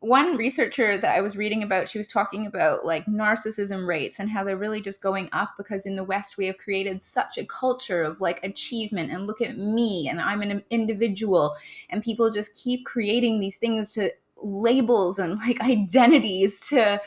one 0.00 0.36
researcher 0.36 0.96
that 0.96 1.14
I 1.14 1.20
was 1.20 1.36
reading 1.36 1.62
about, 1.62 1.88
she 1.88 1.98
was 1.98 2.08
talking 2.08 2.46
about 2.46 2.86
like 2.86 3.04
narcissism 3.04 3.86
rates 3.86 4.18
and 4.18 4.30
how 4.30 4.42
they're 4.42 4.56
really 4.56 4.80
just 4.80 5.02
going 5.02 5.28
up 5.32 5.50
because 5.58 5.84
in 5.84 5.94
the 5.94 6.02
West 6.02 6.38
we 6.38 6.46
have 6.46 6.56
created 6.56 7.02
such 7.02 7.36
a 7.36 7.44
culture 7.44 8.02
of 8.02 8.20
like 8.20 8.42
achievement 8.42 9.12
and 9.12 9.26
look 9.26 9.42
at 9.42 9.58
me 9.58 10.08
and 10.08 10.20
I'm 10.20 10.40
an 10.40 10.62
individual 10.70 11.54
and 11.90 12.02
people 12.02 12.30
just 12.30 12.56
keep 12.56 12.86
creating 12.86 13.40
these 13.40 13.58
things 13.58 13.92
to 13.94 14.10
labels 14.42 15.18
and 15.18 15.38
like 15.38 15.60
identities 15.62 16.60
to 16.68 17.00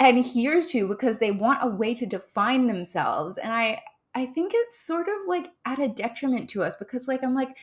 adhere 0.00 0.62
to 0.62 0.88
because 0.88 1.18
they 1.18 1.30
want 1.30 1.62
a 1.62 1.68
way 1.68 1.94
to 1.94 2.06
define 2.06 2.66
themselves 2.66 3.36
and 3.36 3.52
i 3.52 3.80
i 4.14 4.26
think 4.26 4.52
it's 4.54 4.80
sort 4.80 5.08
of 5.08 5.28
like 5.28 5.48
at 5.64 5.78
a 5.78 5.88
detriment 5.88 6.48
to 6.48 6.62
us 6.62 6.76
because 6.76 7.06
like 7.06 7.22
i'm 7.22 7.34
like 7.34 7.56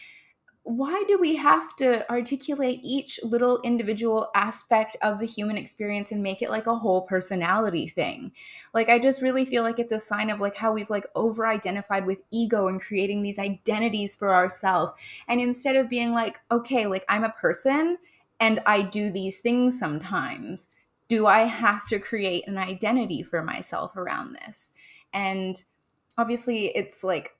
why 0.67 1.01
do 1.07 1.17
we 1.17 1.37
have 1.37 1.77
to 1.77 2.09
articulate 2.11 2.81
each 2.83 3.21
little 3.23 3.61
individual 3.61 4.29
aspect 4.35 4.97
of 5.01 5.17
the 5.17 5.25
human 5.25 5.55
experience 5.55 6.11
and 6.11 6.21
make 6.21 6.41
it 6.41 6.49
like 6.49 6.67
a 6.67 6.75
whole 6.75 7.03
personality 7.03 7.87
thing? 7.87 8.33
Like 8.73 8.89
i 8.89 8.99
just 8.99 9.21
really 9.21 9.45
feel 9.45 9.63
like 9.63 9.79
it's 9.79 9.93
a 9.93 9.99
sign 9.99 10.29
of 10.29 10.41
like 10.41 10.55
how 10.57 10.73
we've 10.73 10.89
like 10.89 11.07
over 11.15 11.47
identified 11.47 12.05
with 12.05 12.19
ego 12.31 12.67
and 12.67 12.81
creating 12.81 13.21
these 13.21 13.39
identities 13.39 14.13
for 14.13 14.35
ourselves 14.35 14.91
and 15.29 15.39
instead 15.39 15.77
of 15.77 15.89
being 15.89 16.11
like 16.11 16.41
okay 16.51 16.85
like 16.85 17.05
i'm 17.07 17.23
a 17.23 17.29
person 17.29 17.97
and 18.41 18.59
i 18.65 18.81
do 18.81 19.09
these 19.09 19.39
things 19.39 19.79
sometimes 19.79 20.67
do 21.09 21.25
I 21.27 21.41
have 21.41 21.87
to 21.87 21.99
create 21.99 22.47
an 22.47 22.57
identity 22.57 23.23
for 23.23 23.41
myself 23.41 23.95
around 23.95 24.33
this? 24.33 24.73
And 25.13 25.61
obviously, 26.17 26.67
it's 26.75 27.03
like 27.03 27.37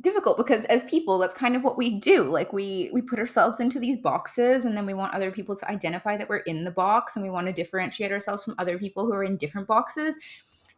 difficult 0.00 0.36
because 0.36 0.64
as 0.66 0.84
people 0.84 1.18
that's 1.18 1.34
kind 1.34 1.56
of 1.56 1.64
what 1.64 1.76
we 1.76 1.98
do. 1.98 2.24
Like 2.24 2.52
we 2.52 2.90
we 2.92 3.02
put 3.02 3.18
ourselves 3.18 3.60
into 3.60 3.80
these 3.80 3.98
boxes 3.98 4.64
and 4.64 4.76
then 4.76 4.86
we 4.86 4.94
want 4.94 5.14
other 5.14 5.30
people 5.30 5.56
to 5.56 5.70
identify 5.70 6.16
that 6.16 6.28
we're 6.28 6.38
in 6.38 6.64
the 6.64 6.70
box 6.70 7.16
and 7.16 7.24
we 7.24 7.30
want 7.30 7.46
to 7.46 7.52
differentiate 7.52 8.12
ourselves 8.12 8.44
from 8.44 8.54
other 8.58 8.78
people 8.78 9.06
who 9.06 9.12
are 9.12 9.24
in 9.24 9.36
different 9.36 9.66
boxes. 9.66 10.16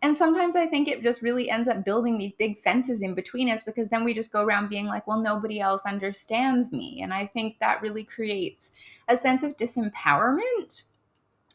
And 0.03 0.17
sometimes 0.17 0.57
i 0.57 0.67
think 0.67 0.89
it 0.89 1.03
just 1.03 1.21
really 1.21 1.51
ends 1.51 1.69
up 1.69 1.85
building 1.85 2.17
these 2.17 2.33
big 2.33 2.57
fences 2.57 3.03
in 3.03 3.15
between 3.15 3.51
us 3.51 3.63
because 3.63 3.91
then 3.91 4.05
we 4.05 4.15
just 4.15 4.33
go 4.33 4.43
around 4.43 4.71
being 4.71 4.87
like 4.87 5.07
well 5.07 5.21
nobody 5.21 5.61
else 5.61 5.85
understands 5.85 6.73
me. 6.73 7.03
And 7.03 7.13
i 7.13 7.27
think 7.27 7.59
that 7.59 7.83
really 7.83 8.05
creates 8.05 8.73
a 9.09 9.17
sense 9.19 9.43
of 9.43 9.57
disempowerment 9.59 10.85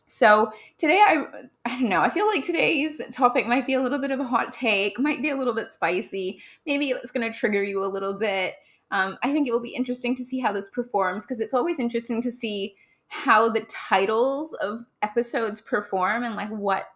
so 0.08 0.52
today 0.78 1.02
I 1.06 1.26
I 1.66 1.80
don't 1.80 1.90
know, 1.90 2.02
I 2.02 2.10
feel 2.10 2.28
like 2.28 2.44
today's 2.44 3.02
topic 3.12 3.48
might 3.48 3.66
be 3.66 3.74
a 3.74 3.82
little 3.82 4.00
bit 4.00 4.12
of 4.12 4.20
a 4.20 4.26
hot 4.26 4.52
take, 4.52 5.00
might 5.00 5.22
be 5.22 5.30
a 5.30 5.36
little 5.38 5.54
bit 5.54 5.72
spicy. 5.72 6.42
Maybe 6.66 6.90
it's 6.90 7.12
going 7.12 7.32
to 7.32 7.38
trigger 7.38 7.64
you 7.64 7.84
a 7.84 7.88
little 7.88 8.14
bit. 8.14 8.56
Um, 8.92 9.18
I 9.24 9.34
think 9.34 9.48
it 9.48 9.52
will 9.52 9.62
be 9.62 9.76
interesting 9.76 10.16
to 10.16 10.24
see 10.24 10.40
how 10.40 10.54
this 10.54 10.70
performs 10.70 11.26
because 11.26 11.40
it's 11.40 11.54
always 11.54 11.80
interesting 11.80 12.22
to 12.22 12.32
see 12.32 12.76
how 13.08 13.50
the 13.50 13.62
titles 13.62 14.54
of 14.54 14.86
episodes 15.02 15.62
perform 15.62 16.24
and 16.24 16.36
like 16.36 16.50
what 16.50 16.88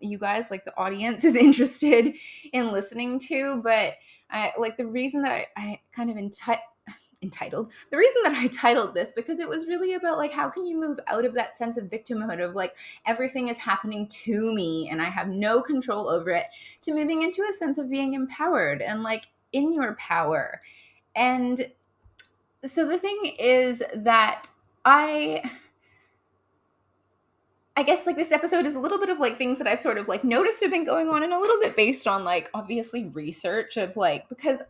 you 0.00 0.18
guys 0.18 0.50
like 0.50 0.64
the 0.64 0.76
audience 0.76 1.24
is 1.24 1.36
interested 1.36 2.14
in 2.52 2.72
listening 2.72 3.18
to 3.18 3.60
but 3.62 3.94
I, 4.30 4.52
like 4.58 4.76
the 4.76 4.86
reason 4.86 5.22
that 5.22 5.32
I, 5.32 5.46
I 5.56 5.80
kind 5.92 6.10
of 6.10 6.16
enti- 6.16 6.60
entitled. 7.22 7.72
The 7.90 7.96
reason 7.96 8.22
that 8.24 8.32
i 8.36 8.46
titled 8.46 8.94
this 8.94 9.12
because 9.12 9.40
it 9.40 9.48
was 9.48 9.66
really 9.66 9.94
about 9.94 10.18
like 10.18 10.32
how 10.32 10.48
can 10.48 10.66
you 10.66 10.78
move 10.78 11.00
out 11.08 11.24
of 11.24 11.34
that 11.34 11.56
sense 11.56 11.76
of 11.76 11.86
victimhood 11.86 12.42
of 12.42 12.54
like 12.54 12.76
everything 13.06 13.48
is 13.48 13.58
happening 13.58 14.06
to 14.06 14.52
me 14.54 14.88
and 14.88 15.02
i 15.02 15.06
have 15.06 15.28
no 15.28 15.60
control 15.60 16.08
over 16.08 16.30
it 16.30 16.46
to 16.80 16.94
moving 16.94 17.22
into 17.22 17.42
a 17.42 17.52
sense 17.52 17.76
of 17.76 17.90
being 17.90 18.14
empowered 18.14 18.80
and 18.80 19.02
like 19.02 19.26
in 19.52 19.72
your 19.72 19.94
power. 19.94 20.60
And 21.14 21.72
so 22.64 22.86
the 22.86 22.98
thing 22.98 23.34
is 23.38 23.82
that 23.94 24.48
i 24.84 25.42
I 27.76 27.84
guess 27.84 28.06
like 28.06 28.16
this 28.16 28.32
episode 28.32 28.66
is 28.66 28.74
a 28.74 28.80
little 28.80 28.98
bit 28.98 29.08
of 29.08 29.20
like 29.20 29.38
things 29.38 29.58
that 29.58 29.68
I've 29.68 29.78
sort 29.78 29.98
of 29.98 30.08
like 30.08 30.24
noticed 30.24 30.62
have 30.62 30.72
been 30.72 30.84
going 30.84 31.08
on 31.08 31.22
and 31.22 31.32
a 31.32 31.38
little 31.38 31.60
bit 31.60 31.76
based 31.76 32.08
on 32.08 32.24
like 32.24 32.50
obviously 32.52 33.04
research 33.04 33.76
of 33.76 33.96
like 33.96 34.28
because 34.28 34.62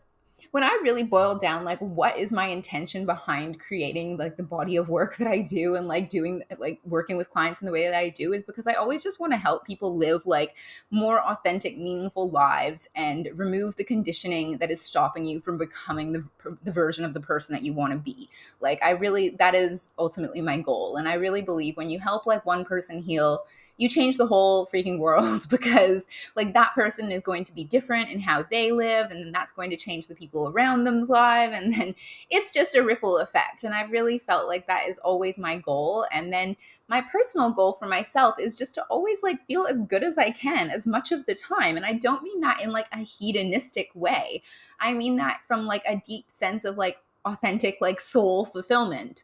when 0.51 0.63
I 0.63 0.79
really 0.81 1.03
boil 1.03 1.37
down 1.37 1.63
like 1.63 1.79
what 1.79 2.17
is 2.17 2.31
my 2.31 2.47
intention 2.47 3.05
behind 3.05 3.59
creating 3.59 4.17
like 4.17 4.37
the 4.37 4.43
body 4.43 4.75
of 4.75 4.89
work 4.89 5.15
that 5.19 5.27
I 5.27 5.41
do 5.41 5.75
and 5.75 5.87
like 5.87 6.09
doing 6.09 6.43
like 6.57 6.79
working 6.85 7.17
with 7.17 7.29
clients 7.29 7.61
in 7.61 7.65
the 7.65 7.71
way 7.71 7.85
that 7.85 7.95
I 7.95 8.09
do 8.09 8.33
is 8.33 8.43
because 8.43 8.67
I 8.67 8.73
always 8.73 9.03
just 9.03 9.19
want 9.19 9.33
to 9.33 9.37
help 9.37 9.65
people 9.65 9.95
live 9.95 10.25
like 10.25 10.57
more 10.91 11.19
authentic, 11.19 11.77
meaningful 11.77 12.29
lives 12.29 12.89
and 12.95 13.29
remove 13.35 13.75
the 13.75 13.83
conditioning 13.83 14.57
that 14.57 14.71
is 14.71 14.81
stopping 14.81 15.25
you 15.25 15.39
from 15.39 15.57
becoming 15.57 16.13
the, 16.13 16.23
the 16.63 16.71
version 16.71 17.05
of 17.05 17.13
the 17.13 17.19
person 17.19 17.53
that 17.53 17.63
you 17.63 17.73
want 17.73 17.93
to 17.93 17.99
be. 17.99 18.29
Like 18.59 18.81
I 18.83 18.91
really 18.91 19.29
that 19.31 19.55
is 19.55 19.89
ultimately 19.97 20.41
my 20.41 20.57
goal 20.57 20.97
and 20.97 21.07
I 21.07 21.13
really 21.13 21.41
believe 21.41 21.77
when 21.77 21.89
you 21.89 21.99
help 21.99 22.25
like 22.25 22.45
one 22.45 22.65
person 22.65 23.01
heal 23.01 23.43
you 23.79 23.87
change 23.87 24.17
the 24.17 24.27
whole 24.27 24.67
freaking 24.67 24.99
world 24.99 25.47
because 25.49 26.05
like 26.35 26.53
that 26.53 26.75
person 26.75 27.11
is 27.11 27.21
going 27.21 27.45
to 27.45 27.55
be 27.55 27.63
different 27.63 28.09
in 28.09 28.19
how 28.19 28.43
they 28.51 28.71
live 28.71 29.09
and 29.09 29.23
then 29.23 29.31
that's 29.31 29.53
going 29.53 29.69
to 29.69 29.77
change 29.77 30.07
the 30.07 30.15
people 30.15 30.49
around 30.49 30.83
them's 30.83 31.09
life 31.09 31.51
and 31.53 31.73
then 31.73 31.95
it's 32.29 32.51
just 32.51 32.75
a 32.75 32.83
ripple 32.83 33.17
effect. 33.17 33.63
And 33.63 33.73
i 33.73 33.81
really 33.83 34.19
felt 34.19 34.47
like 34.47 34.67
that 34.67 34.87
is 34.87 34.99
always 34.99 35.39
my 35.39 35.57
goal. 35.57 36.05
And 36.11 36.31
then 36.31 36.55
my 36.87 37.01
personal 37.01 37.51
goal 37.51 37.71
for 37.71 37.87
myself 37.87 38.35
is 38.39 38.57
just 38.57 38.75
to 38.75 38.83
always 38.83 39.23
like 39.23 39.45
feel 39.47 39.65
as 39.65 39.81
good 39.81 40.03
as 40.03 40.17
i 40.17 40.29
can 40.29 40.69
as 40.69 40.85
much 40.85 41.11
of 41.11 41.25
the 41.25 41.35
time. 41.35 41.77
And 41.77 41.85
i 41.85 41.93
don't 41.93 42.23
mean 42.23 42.41
that 42.41 42.61
in 42.61 42.71
like 42.71 42.87
a 42.91 42.99
hedonistic 42.99 43.89
way. 43.95 44.43
I 44.79 44.93
mean 44.93 45.15
that 45.15 45.41
from 45.45 45.65
like 45.65 45.83
a 45.87 46.01
deep 46.05 46.29
sense 46.29 46.65
of 46.65 46.77
like 46.77 46.97
authentic 47.25 47.77
like 47.81 47.99
soul 47.99 48.45
fulfillment 48.45 49.23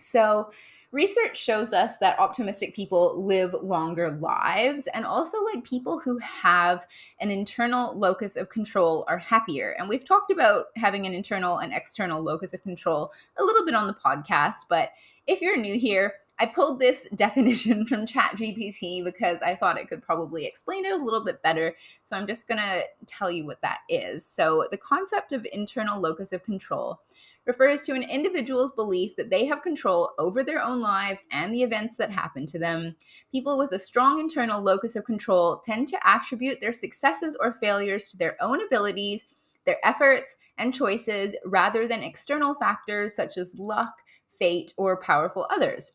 so 0.00 0.50
research 0.90 1.36
shows 1.36 1.72
us 1.72 1.98
that 1.98 2.18
optimistic 2.18 2.74
people 2.74 3.22
live 3.22 3.52
longer 3.52 4.10
lives 4.10 4.86
and 4.94 5.04
also 5.04 5.36
like 5.44 5.62
people 5.64 5.98
who 5.98 6.18
have 6.18 6.86
an 7.20 7.30
internal 7.30 7.96
locus 7.98 8.36
of 8.36 8.48
control 8.48 9.04
are 9.06 9.18
happier 9.18 9.74
and 9.78 9.88
we've 9.88 10.06
talked 10.06 10.30
about 10.30 10.66
having 10.76 11.06
an 11.06 11.12
internal 11.12 11.58
and 11.58 11.72
external 11.72 12.22
locus 12.22 12.54
of 12.54 12.62
control 12.62 13.12
a 13.38 13.44
little 13.44 13.66
bit 13.66 13.74
on 13.74 13.86
the 13.86 13.94
podcast 13.94 14.64
but 14.68 14.92
if 15.26 15.42
you're 15.42 15.56
new 15.56 15.78
here 15.78 16.14
I 16.40 16.46
pulled 16.46 16.78
this 16.78 17.08
definition 17.14 17.84
from 17.84 18.06
ChatGPT 18.06 19.04
because 19.04 19.42
I 19.42 19.54
thought 19.54 19.78
it 19.78 19.88
could 19.88 20.02
probably 20.02 20.46
explain 20.46 20.84
it 20.84 20.92
a 20.92 21.04
little 21.04 21.24
bit 21.24 21.42
better. 21.42 21.74
So 22.04 22.16
I'm 22.16 22.26
just 22.26 22.48
going 22.48 22.60
to 22.60 22.82
tell 23.06 23.30
you 23.30 23.44
what 23.44 23.60
that 23.62 23.80
is. 23.88 24.24
So, 24.24 24.66
the 24.70 24.76
concept 24.76 25.32
of 25.32 25.46
internal 25.52 26.00
locus 26.00 26.32
of 26.32 26.44
control 26.44 27.00
refers 27.48 27.82
to 27.84 27.94
an 27.94 28.02
individual's 28.02 28.70
belief 28.72 29.16
that 29.16 29.30
they 29.30 29.46
have 29.46 29.62
control 29.62 30.10
over 30.18 30.44
their 30.44 30.62
own 30.62 30.80
lives 30.82 31.24
and 31.32 31.52
the 31.52 31.62
events 31.62 31.96
that 31.96 32.10
happen 32.10 32.44
to 32.44 32.58
them. 32.58 32.94
People 33.32 33.56
with 33.56 33.72
a 33.72 33.78
strong 33.78 34.20
internal 34.20 34.62
locus 34.62 34.94
of 34.94 35.06
control 35.06 35.56
tend 35.56 35.88
to 35.88 36.06
attribute 36.06 36.60
their 36.60 36.74
successes 36.74 37.36
or 37.40 37.54
failures 37.54 38.10
to 38.10 38.18
their 38.18 38.36
own 38.40 38.62
abilities, 38.62 39.24
their 39.64 39.78
efforts, 39.82 40.36
and 40.58 40.74
choices 40.74 41.34
rather 41.46 41.88
than 41.88 42.02
external 42.02 42.54
factors 42.54 43.16
such 43.16 43.38
as 43.38 43.58
luck, 43.58 43.92
fate, 44.28 44.74
or 44.76 45.00
powerful 45.00 45.46
others. 45.48 45.92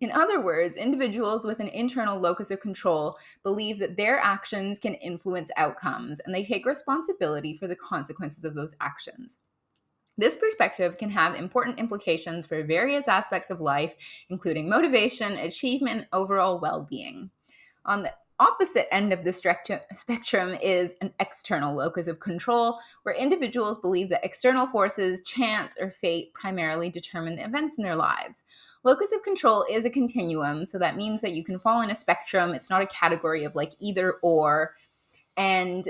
In 0.00 0.10
other 0.10 0.40
words, 0.40 0.76
individuals 0.76 1.44
with 1.44 1.60
an 1.60 1.68
internal 1.68 2.18
locus 2.18 2.50
of 2.50 2.60
control 2.60 3.16
believe 3.44 3.78
that 3.78 3.96
their 3.96 4.18
actions 4.18 4.80
can 4.80 4.94
influence 4.94 5.52
outcomes 5.56 6.18
and 6.20 6.34
they 6.34 6.42
take 6.42 6.66
responsibility 6.66 7.56
for 7.56 7.68
the 7.68 7.76
consequences 7.76 8.44
of 8.44 8.54
those 8.54 8.74
actions. 8.80 9.38
This 10.16 10.36
perspective 10.36 10.96
can 10.96 11.10
have 11.10 11.34
important 11.34 11.78
implications 11.78 12.46
for 12.46 12.62
various 12.62 13.08
aspects 13.08 13.50
of 13.50 13.60
life, 13.60 13.94
including 14.30 14.68
motivation, 14.68 15.32
achievement, 15.32 15.96
and 15.96 16.06
overall 16.12 16.58
well 16.58 16.86
being. 16.88 17.30
On 17.84 18.02
the 18.02 18.12
opposite 18.38 18.92
end 18.92 19.12
of 19.12 19.24
the 19.24 19.32
spectrum 19.92 20.54
is 20.62 20.94
an 21.00 21.12
external 21.20 21.74
locus 21.76 22.08
of 22.08 22.20
control, 22.20 22.78
where 23.02 23.14
individuals 23.14 23.78
believe 23.78 24.08
that 24.08 24.24
external 24.24 24.66
forces, 24.66 25.22
chance, 25.22 25.76
or 25.80 25.90
fate 25.90 26.32
primarily 26.34 26.90
determine 26.90 27.36
the 27.36 27.44
events 27.44 27.78
in 27.78 27.84
their 27.84 27.96
lives. 27.96 28.44
Locus 28.82 29.12
of 29.12 29.22
control 29.22 29.64
is 29.70 29.84
a 29.84 29.90
continuum, 29.90 30.64
so 30.64 30.78
that 30.78 30.96
means 30.96 31.20
that 31.20 31.32
you 31.32 31.44
can 31.44 31.58
fall 31.58 31.80
in 31.80 31.90
a 31.90 31.94
spectrum. 31.94 32.52
It's 32.52 32.70
not 32.70 32.82
a 32.82 32.86
category 32.86 33.44
of 33.44 33.54
like 33.54 33.72
either 33.80 34.14
or. 34.22 34.74
And 35.36 35.88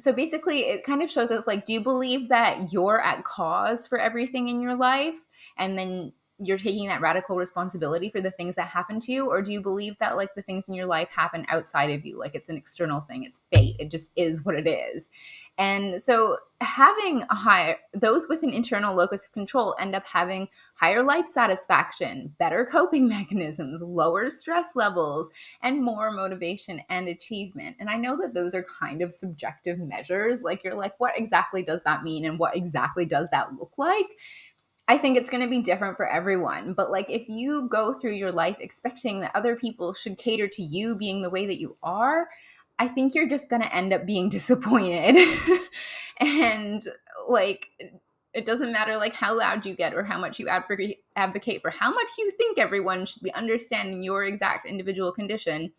so 0.00 0.12
basically 0.12 0.60
it 0.66 0.84
kind 0.84 1.02
of 1.02 1.10
shows 1.10 1.30
us 1.30 1.46
like 1.46 1.64
do 1.64 1.72
you 1.72 1.80
believe 1.80 2.28
that 2.28 2.72
you're 2.72 3.00
at 3.00 3.24
cause 3.24 3.86
for 3.86 3.98
everything 3.98 4.48
in 4.48 4.60
your 4.60 4.76
life? 4.76 5.26
And 5.58 5.78
then 5.78 6.12
you're 6.42 6.58
taking 6.58 6.88
that 6.88 7.00
radical 7.00 7.36
responsibility 7.36 8.08
for 8.08 8.20
the 8.20 8.30
things 8.30 8.54
that 8.54 8.68
happen 8.68 8.98
to 9.00 9.12
you? 9.12 9.28
Or 9.28 9.42
do 9.42 9.52
you 9.52 9.60
believe 9.60 9.98
that 9.98 10.16
like 10.16 10.34
the 10.34 10.42
things 10.42 10.64
in 10.68 10.74
your 10.74 10.86
life 10.86 11.10
happen 11.10 11.46
outside 11.48 11.90
of 11.90 12.04
you? 12.04 12.18
Like 12.18 12.34
it's 12.34 12.48
an 12.48 12.56
external 12.56 13.00
thing. 13.00 13.24
It's 13.24 13.42
fate. 13.54 13.76
It 13.78 13.90
just 13.90 14.10
is 14.16 14.44
what 14.44 14.54
it 14.54 14.66
is. 14.66 15.10
And 15.58 16.00
so 16.00 16.38
having 16.62 17.22
a 17.30 17.34
higher 17.34 17.76
those 17.94 18.28
with 18.28 18.42
an 18.42 18.50
internal 18.50 18.94
locus 18.94 19.24
of 19.24 19.32
control 19.32 19.74
end 19.80 19.94
up 19.94 20.06
having 20.06 20.46
higher 20.74 21.02
life 21.02 21.26
satisfaction 21.26 22.34
better 22.38 22.66
coping 22.66 23.08
mechanisms 23.18 23.80
lower 23.80 24.28
stress 24.28 24.72
levels 24.74 25.30
and 25.62 25.82
more 25.82 26.10
motivation 26.10 26.82
and 26.90 27.08
achievement. 27.08 27.76
And 27.80 27.88
i 27.88 27.96
know 27.96 28.16
that 28.20 28.34
those 28.34 28.54
are 28.54 28.64
kind 28.64 29.00
of 29.00 29.12
subjective 29.12 29.78
measures. 29.78 30.42
Like 30.42 30.62
you're 30.62 30.74
like 30.74 30.98
what 30.98 31.18
exactly 31.18 31.62
does 31.62 31.82
that 31.84 32.02
mean? 32.02 32.24
And 32.26 32.38
what 32.38 32.56
exactly 32.56 33.06
does 33.06 33.28
that 33.32 33.54
look 33.54 33.72
like 33.78 34.08
I 34.90 34.98
think 34.98 35.16
it's 35.16 35.30
going 35.30 35.44
to 35.44 35.48
be 35.48 35.62
different 35.62 35.96
for 35.96 36.08
everyone. 36.08 36.72
But 36.72 36.90
like 36.90 37.08
if 37.08 37.28
you 37.28 37.68
go 37.68 37.94
through 37.94 38.14
your 38.14 38.32
life 38.32 38.56
expecting 38.58 39.20
that 39.20 39.30
other 39.36 39.54
people 39.54 39.94
should 39.94 40.18
cater 40.18 40.48
to 40.48 40.62
you 40.64 40.96
being 40.96 41.22
the 41.22 41.30
way 41.30 41.46
that 41.46 41.60
you 41.60 41.76
are, 41.80 42.28
I 42.76 42.88
think 42.88 43.14
you're 43.14 43.28
just 43.28 43.48
going 43.48 43.62
to 43.62 43.72
end 43.72 43.92
up 43.92 44.04
being 44.04 44.28
disappointed. 44.36 45.16
and 46.18 46.82
like 47.28 47.68
it 48.34 48.44
doesn't 48.44 48.72
matter 48.72 48.96
like 48.96 49.14
how 49.14 49.38
loud 49.38 49.64
you 49.64 49.76
get 49.76 49.94
or 49.94 50.02
how 50.02 50.18
much 50.18 50.40
you 50.40 50.48
advocate 50.48 51.04
advocate 51.14 51.62
for 51.62 51.70
how 51.70 51.92
much 51.92 52.08
you 52.18 52.28
think 52.32 52.58
everyone 52.58 53.06
should 53.06 53.22
be 53.22 53.32
understanding 53.32 54.02
your 54.02 54.24
exact 54.24 54.66
individual 54.66 55.12
condition 55.12 55.70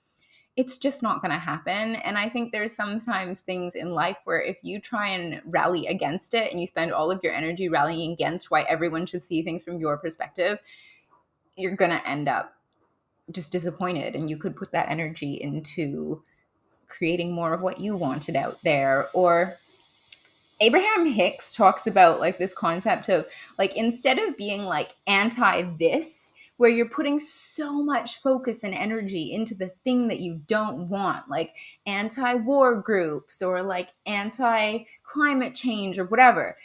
it's 0.57 0.77
just 0.77 1.01
not 1.01 1.21
going 1.21 1.31
to 1.31 1.37
happen. 1.37 1.95
And 1.95 2.17
I 2.17 2.27
think 2.27 2.51
there's 2.51 2.75
sometimes 2.75 3.39
things 3.39 3.75
in 3.75 3.91
life 3.91 4.17
where 4.25 4.41
if 4.41 4.57
you 4.61 4.79
try 4.79 5.07
and 5.07 5.41
rally 5.45 5.87
against 5.87 6.33
it 6.33 6.51
and 6.51 6.59
you 6.59 6.67
spend 6.67 6.91
all 6.91 7.09
of 7.09 7.21
your 7.23 7.33
energy 7.33 7.69
rallying 7.69 8.11
against 8.11 8.51
why 8.51 8.63
everyone 8.63 9.05
should 9.05 9.21
see 9.21 9.41
things 9.41 9.63
from 9.63 9.79
your 9.79 9.97
perspective, 9.97 10.59
you're 11.55 11.75
going 11.75 11.91
to 11.91 12.07
end 12.07 12.27
up 12.27 12.53
just 13.31 13.51
disappointed. 13.51 14.13
And 14.13 14.29
you 14.29 14.35
could 14.37 14.55
put 14.55 14.71
that 14.71 14.89
energy 14.89 15.35
into 15.35 16.21
creating 16.87 17.31
more 17.31 17.53
of 17.53 17.61
what 17.61 17.79
you 17.79 17.95
wanted 17.95 18.35
out 18.35 18.59
there 18.63 19.07
or 19.13 19.57
Abraham 20.59 21.07
Hicks 21.07 21.55
talks 21.55 21.87
about 21.87 22.19
like 22.19 22.37
this 22.37 22.53
concept 22.53 23.09
of 23.09 23.27
like 23.57 23.75
instead 23.75 24.19
of 24.19 24.37
being 24.37 24.65
like 24.65 24.95
anti 25.07 25.63
this, 25.79 26.33
where 26.61 26.69
you're 26.69 26.87
putting 26.87 27.19
so 27.19 27.81
much 27.81 28.21
focus 28.21 28.63
and 28.63 28.75
energy 28.75 29.33
into 29.33 29.55
the 29.55 29.69
thing 29.83 30.09
that 30.09 30.19
you 30.19 30.39
don't 30.45 30.87
want, 30.89 31.27
like 31.27 31.55
anti 31.87 32.35
war 32.35 32.75
groups 32.75 33.41
or 33.41 33.63
like 33.63 33.93
anti 34.05 34.83
climate 35.01 35.55
change 35.55 35.97
or 35.97 36.05
whatever. 36.05 36.55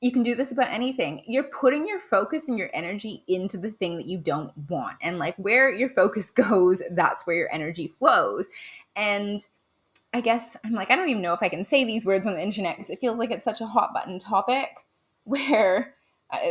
You 0.00 0.12
can 0.12 0.22
do 0.22 0.36
this 0.36 0.52
about 0.52 0.70
anything. 0.70 1.24
You're 1.26 1.42
putting 1.42 1.88
your 1.88 1.98
focus 1.98 2.48
and 2.48 2.56
your 2.56 2.70
energy 2.72 3.24
into 3.26 3.58
the 3.58 3.72
thing 3.72 3.96
that 3.96 4.06
you 4.06 4.16
don't 4.16 4.56
want. 4.70 4.98
And 5.02 5.18
like 5.18 5.34
where 5.38 5.68
your 5.68 5.88
focus 5.88 6.30
goes, 6.48 6.80
that's 6.92 7.26
where 7.26 7.34
your 7.34 7.52
energy 7.52 7.88
flows. 7.88 8.48
And 8.94 9.44
I 10.14 10.20
guess 10.20 10.56
I'm 10.64 10.70
like, 10.70 10.92
I 10.92 10.94
don't 10.94 11.08
even 11.08 11.20
know 11.20 11.34
if 11.34 11.42
I 11.42 11.48
can 11.48 11.64
say 11.64 11.82
these 11.84 12.06
words 12.06 12.28
on 12.28 12.34
the 12.34 12.42
internet 12.42 12.76
because 12.76 12.90
it 12.90 13.00
feels 13.00 13.18
like 13.18 13.32
it's 13.32 13.44
such 13.44 13.60
a 13.60 13.66
hot 13.66 13.92
button 13.92 14.20
topic 14.20 14.68
where 15.24 15.96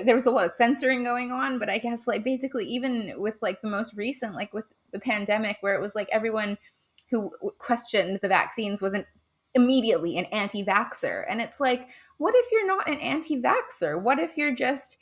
there 0.05 0.15
was 0.15 0.25
a 0.25 0.31
lot 0.31 0.45
of 0.45 0.53
censoring 0.53 1.03
going 1.03 1.31
on 1.31 1.57
but 1.57 1.69
i 1.69 1.77
guess 1.77 2.07
like 2.07 2.23
basically 2.23 2.65
even 2.65 3.13
with 3.17 3.35
like 3.41 3.61
the 3.61 3.69
most 3.69 3.95
recent 3.95 4.35
like 4.35 4.53
with 4.53 4.65
the 4.91 4.99
pandemic 4.99 5.57
where 5.61 5.73
it 5.73 5.81
was 5.81 5.95
like 5.95 6.07
everyone 6.11 6.57
who 7.09 7.31
questioned 7.57 8.19
the 8.21 8.27
vaccines 8.27 8.81
wasn't 8.81 9.05
immediately 9.53 10.17
an 10.17 10.25
anti-vaxxer. 10.25 11.25
And 11.29 11.41
it's 11.41 11.59
like 11.59 11.89
what 12.17 12.35
if 12.35 12.51
you're 12.51 12.67
not 12.67 12.87
an 12.87 12.99
anti-vaxxer? 12.99 14.01
What 14.01 14.19
if 14.19 14.37
you're 14.37 14.55
just 14.55 14.97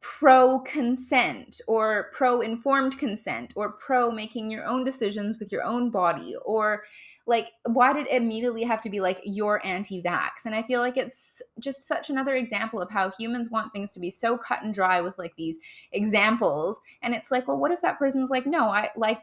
pro 0.00 0.60
consent 0.60 1.60
or 1.66 2.10
pro 2.12 2.40
informed 2.40 2.98
consent 2.98 3.52
or 3.56 3.72
pro 3.72 4.10
making 4.10 4.50
your 4.50 4.64
own 4.64 4.84
decisions 4.84 5.38
with 5.38 5.50
your 5.50 5.64
own 5.64 5.90
body 5.90 6.36
or 6.44 6.84
like 7.28 7.52
why 7.64 7.92
did 7.92 8.06
it 8.06 8.12
immediately 8.12 8.64
have 8.64 8.80
to 8.80 8.90
be 8.90 9.00
like 9.00 9.20
you're 9.24 9.64
anti-vax 9.64 10.46
and 10.46 10.54
i 10.54 10.62
feel 10.62 10.80
like 10.80 10.96
it's 10.96 11.42
just 11.60 11.82
such 11.82 12.10
another 12.10 12.34
example 12.34 12.80
of 12.80 12.90
how 12.90 13.10
humans 13.10 13.50
want 13.50 13.72
things 13.72 13.92
to 13.92 14.00
be 14.00 14.10
so 14.10 14.36
cut 14.36 14.62
and 14.62 14.74
dry 14.74 15.00
with 15.00 15.16
like 15.18 15.34
these 15.36 15.58
examples 15.92 16.80
and 17.02 17.14
it's 17.14 17.30
like 17.30 17.46
well 17.46 17.58
what 17.58 17.70
if 17.70 17.80
that 17.82 17.98
person's 17.98 18.30
like 18.30 18.46
no 18.46 18.68
i 18.68 18.90
like 18.96 19.20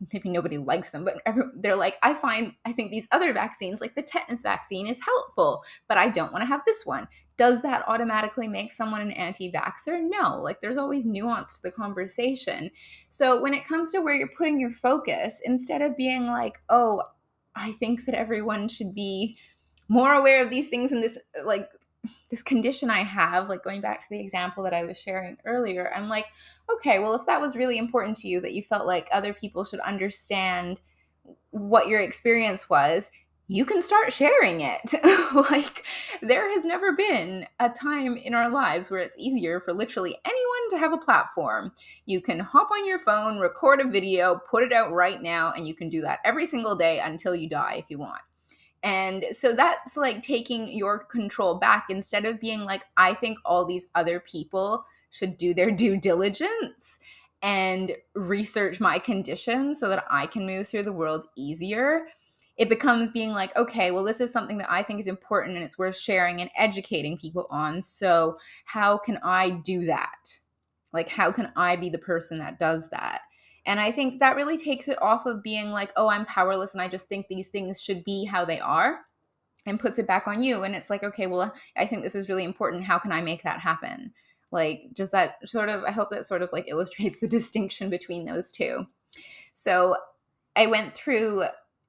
maybe 0.12 0.28
nobody 0.28 0.58
likes 0.58 0.90
them, 0.90 1.04
but 1.04 1.22
they're 1.54 1.76
like, 1.76 1.96
I 2.02 2.14
find, 2.14 2.52
I 2.64 2.72
think 2.72 2.90
these 2.90 3.08
other 3.12 3.32
vaccines, 3.32 3.80
like 3.80 3.94
the 3.94 4.02
tetanus 4.02 4.42
vaccine, 4.42 4.86
is 4.86 5.00
helpful, 5.04 5.64
but 5.88 5.98
I 5.98 6.10
don't 6.10 6.32
want 6.32 6.42
to 6.42 6.48
have 6.48 6.62
this 6.66 6.84
one. 6.84 7.08
Does 7.36 7.62
that 7.62 7.84
automatically 7.86 8.48
make 8.48 8.72
someone 8.72 9.00
an 9.00 9.10
anti 9.10 9.50
vaxxer? 9.50 10.00
No, 10.02 10.40
like 10.40 10.60
there's 10.60 10.78
always 10.78 11.04
nuance 11.04 11.56
to 11.56 11.62
the 11.62 11.70
conversation. 11.70 12.70
So 13.08 13.40
when 13.42 13.54
it 13.54 13.66
comes 13.66 13.92
to 13.92 14.00
where 14.00 14.14
you're 14.14 14.28
putting 14.36 14.58
your 14.58 14.70
focus, 14.70 15.40
instead 15.44 15.82
of 15.82 15.96
being 15.96 16.26
like, 16.26 16.58
oh, 16.68 17.02
I 17.56 17.72
think 17.72 18.04
that 18.04 18.14
everyone 18.14 18.68
should 18.68 18.94
be 18.94 19.38
more 19.88 20.12
aware 20.12 20.44
of 20.44 20.50
these 20.50 20.68
things 20.68 20.92
and 20.92 21.02
this 21.02 21.18
like 21.44 21.68
this 22.30 22.42
condition 22.42 22.90
I 22.90 23.02
have, 23.02 23.48
like 23.48 23.64
going 23.64 23.80
back 23.80 24.00
to 24.00 24.06
the 24.10 24.20
example 24.20 24.62
that 24.64 24.74
I 24.74 24.84
was 24.84 25.00
sharing 25.00 25.36
earlier, 25.44 25.92
I'm 25.94 26.08
like, 26.08 26.26
okay, 26.72 26.98
well, 26.98 27.14
if 27.14 27.26
that 27.26 27.40
was 27.40 27.56
really 27.56 27.78
important 27.78 28.16
to 28.18 28.28
you, 28.28 28.40
that 28.40 28.52
you 28.52 28.62
felt 28.62 28.86
like 28.86 29.08
other 29.10 29.32
people 29.32 29.64
should 29.64 29.80
understand 29.80 30.80
what 31.50 31.88
your 31.88 32.00
experience 32.00 32.68
was, 32.68 33.10
you 33.48 33.64
can 33.64 33.80
start 33.80 34.12
sharing 34.12 34.60
it. 34.60 34.94
like, 35.50 35.84
there 36.20 36.50
has 36.52 36.64
never 36.64 36.92
been 36.92 37.46
a 37.60 37.68
time 37.68 38.16
in 38.16 38.34
our 38.34 38.50
lives 38.50 38.90
where 38.90 39.00
it's 39.00 39.18
easier 39.18 39.60
for 39.60 39.72
literally 39.72 40.16
anyone 40.24 40.70
to 40.70 40.78
have 40.78 40.92
a 40.92 40.98
platform. 40.98 41.72
You 42.06 42.20
can 42.20 42.40
hop 42.40 42.70
on 42.72 42.86
your 42.86 42.98
phone, 42.98 43.38
record 43.38 43.80
a 43.80 43.88
video, 43.88 44.40
put 44.50 44.64
it 44.64 44.72
out 44.72 44.92
right 44.92 45.22
now, 45.22 45.52
and 45.52 45.66
you 45.66 45.74
can 45.74 45.88
do 45.88 46.00
that 46.02 46.18
every 46.24 46.46
single 46.46 46.74
day 46.74 46.98
until 46.98 47.36
you 47.36 47.48
die 47.48 47.74
if 47.78 47.84
you 47.88 47.98
want. 47.98 48.20
And 48.82 49.24
so 49.32 49.54
that's 49.54 49.96
like 49.96 50.22
taking 50.22 50.68
your 50.68 51.04
control 51.04 51.54
back 51.54 51.86
instead 51.88 52.24
of 52.24 52.40
being 52.40 52.60
like, 52.60 52.82
I 52.96 53.14
think 53.14 53.38
all 53.44 53.64
these 53.64 53.86
other 53.94 54.20
people 54.20 54.84
should 55.10 55.36
do 55.36 55.54
their 55.54 55.70
due 55.70 55.98
diligence 55.98 56.98
and 57.42 57.92
research 58.14 58.80
my 58.80 58.98
condition 58.98 59.74
so 59.74 59.88
that 59.88 60.04
I 60.10 60.26
can 60.26 60.46
move 60.46 60.68
through 60.68 60.84
the 60.84 60.92
world 60.92 61.26
easier 61.36 62.06
it 62.56 62.68
becomes 62.68 63.10
being 63.10 63.32
like, 63.32 63.54
okay, 63.56 63.90
well, 63.90 64.04
this 64.04 64.20
is 64.20 64.32
something 64.32 64.58
that 64.58 64.70
I 64.70 64.82
think 64.82 65.00
is 65.00 65.06
important 65.06 65.56
and 65.56 65.64
it's 65.64 65.78
worth 65.78 65.96
sharing 65.96 66.40
and 66.40 66.50
educating 66.56 67.18
people 67.18 67.46
on. 67.50 67.82
So, 67.82 68.38
how 68.64 68.98
can 68.98 69.18
I 69.22 69.50
do 69.50 69.84
that? 69.86 70.38
Like, 70.92 71.08
how 71.08 71.30
can 71.32 71.52
I 71.56 71.76
be 71.76 71.90
the 71.90 71.98
person 71.98 72.38
that 72.38 72.58
does 72.58 72.88
that? 72.90 73.20
And 73.66 73.80
I 73.80 73.92
think 73.92 74.20
that 74.20 74.36
really 74.36 74.56
takes 74.56 74.88
it 74.88 75.00
off 75.02 75.26
of 75.26 75.42
being 75.42 75.70
like, 75.70 75.92
oh, 75.96 76.08
I'm 76.08 76.24
powerless 76.24 76.72
and 76.72 76.80
I 76.80 76.88
just 76.88 77.08
think 77.08 77.26
these 77.28 77.48
things 77.48 77.82
should 77.82 78.04
be 78.04 78.24
how 78.24 78.44
they 78.44 78.60
are 78.60 79.00
and 79.66 79.80
puts 79.80 79.98
it 79.98 80.06
back 80.06 80.28
on 80.28 80.42
you. 80.42 80.62
And 80.62 80.74
it's 80.74 80.88
like, 80.88 81.02
okay, 81.02 81.26
well, 81.26 81.52
I 81.76 81.86
think 81.86 82.02
this 82.02 82.14
is 82.14 82.28
really 82.28 82.44
important. 82.44 82.84
How 82.84 82.98
can 82.98 83.12
I 83.12 83.20
make 83.20 83.42
that 83.42 83.60
happen? 83.60 84.12
Like, 84.52 84.84
just 84.94 85.10
that 85.12 85.36
sort 85.46 85.68
of, 85.68 85.82
I 85.82 85.90
hope 85.90 86.10
that 86.10 86.24
sort 86.24 86.42
of 86.42 86.50
like 86.52 86.68
illustrates 86.68 87.18
the 87.18 87.28
distinction 87.28 87.90
between 87.90 88.24
those 88.24 88.52
two. 88.52 88.86
So, 89.52 89.96
I 90.54 90.66
went 90.68 90.94
through 90.94 91.44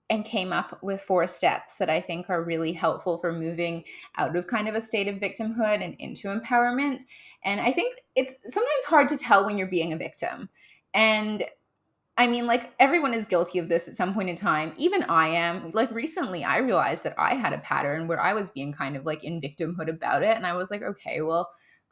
and 0.10 0.24
came 0.24 0.54
up 0.54 0.80
with 0.82 1.02
four 1.02 1.28
steps 1.28 1.78
that 1.78 1.89
I 1.89 2.00
think 2.00 2.30
are 2.30 2.43
really 2.43 2.74
helpful 2.74 3.17
for 3.17 3.34
moving 3.34 3.84
out 4.17 4.36
of 4.36 4.48
kind 4.48 4.67
of 4.67 4.76
a 4.76 4.82
state 4.82 5.08
of 5.08 5.15
victimhood 5.15 5.84
and 5.84 5.96
into 6.00 6.30
empowerment. 6.30 7.04
And 7.43 7.60
I 7.60 7.72
think 7.72 7.98
it's 8.15 8.34
sometimes 8.46 8.86
hard 8.86 9.10
to 9.10 9.17
tell 9.17 9.46
when 9.46 9.58
you're 9.58 9.67
being 9.67 9.91
a 9.91 9.98
victim. 9.98 10.50
And 10.93 11.43
I 12.17 12.26
mean, 12.26 12.48
like 12.48 12.74
everyone 12.80 13.13
is 13.13 13.28
guilty 13.28 13.60
of 13.60 13.70
this 13.70 13.88
at 13.88 13.96
some 13.96 14.13
point 14.13 14.30
in 14.30 14.36
time. 14.36 14.74
Even 14.78 15.04
I 15.04 15.28
am. 15.28 15.70
Like 15.72 15.91
recently, 15.91 16.43
I 16.43 16.58
realized 16.58 17.04
that 17.04 17.13
I 17.17 17.36
had 17.36 17.54
a 17.54 17.60
pattern 17.60 18.08
where 18.08 18.20
I 18.20 18.34
was 18.34 18.50
being 18.50 18.74
kind 18.74 18.96
of 18.96 19.06
like 19.06 19.24
in 19.24 19.39
victimhood 19.39 19.88
about 19.88 20.24
it. 20.24 20.36
And 20.36 20.48
I 20.48 20.54
was 20.54 20.72
like, 20.72 20.82
okay, 20.82 21.22
well, 21.22 21.50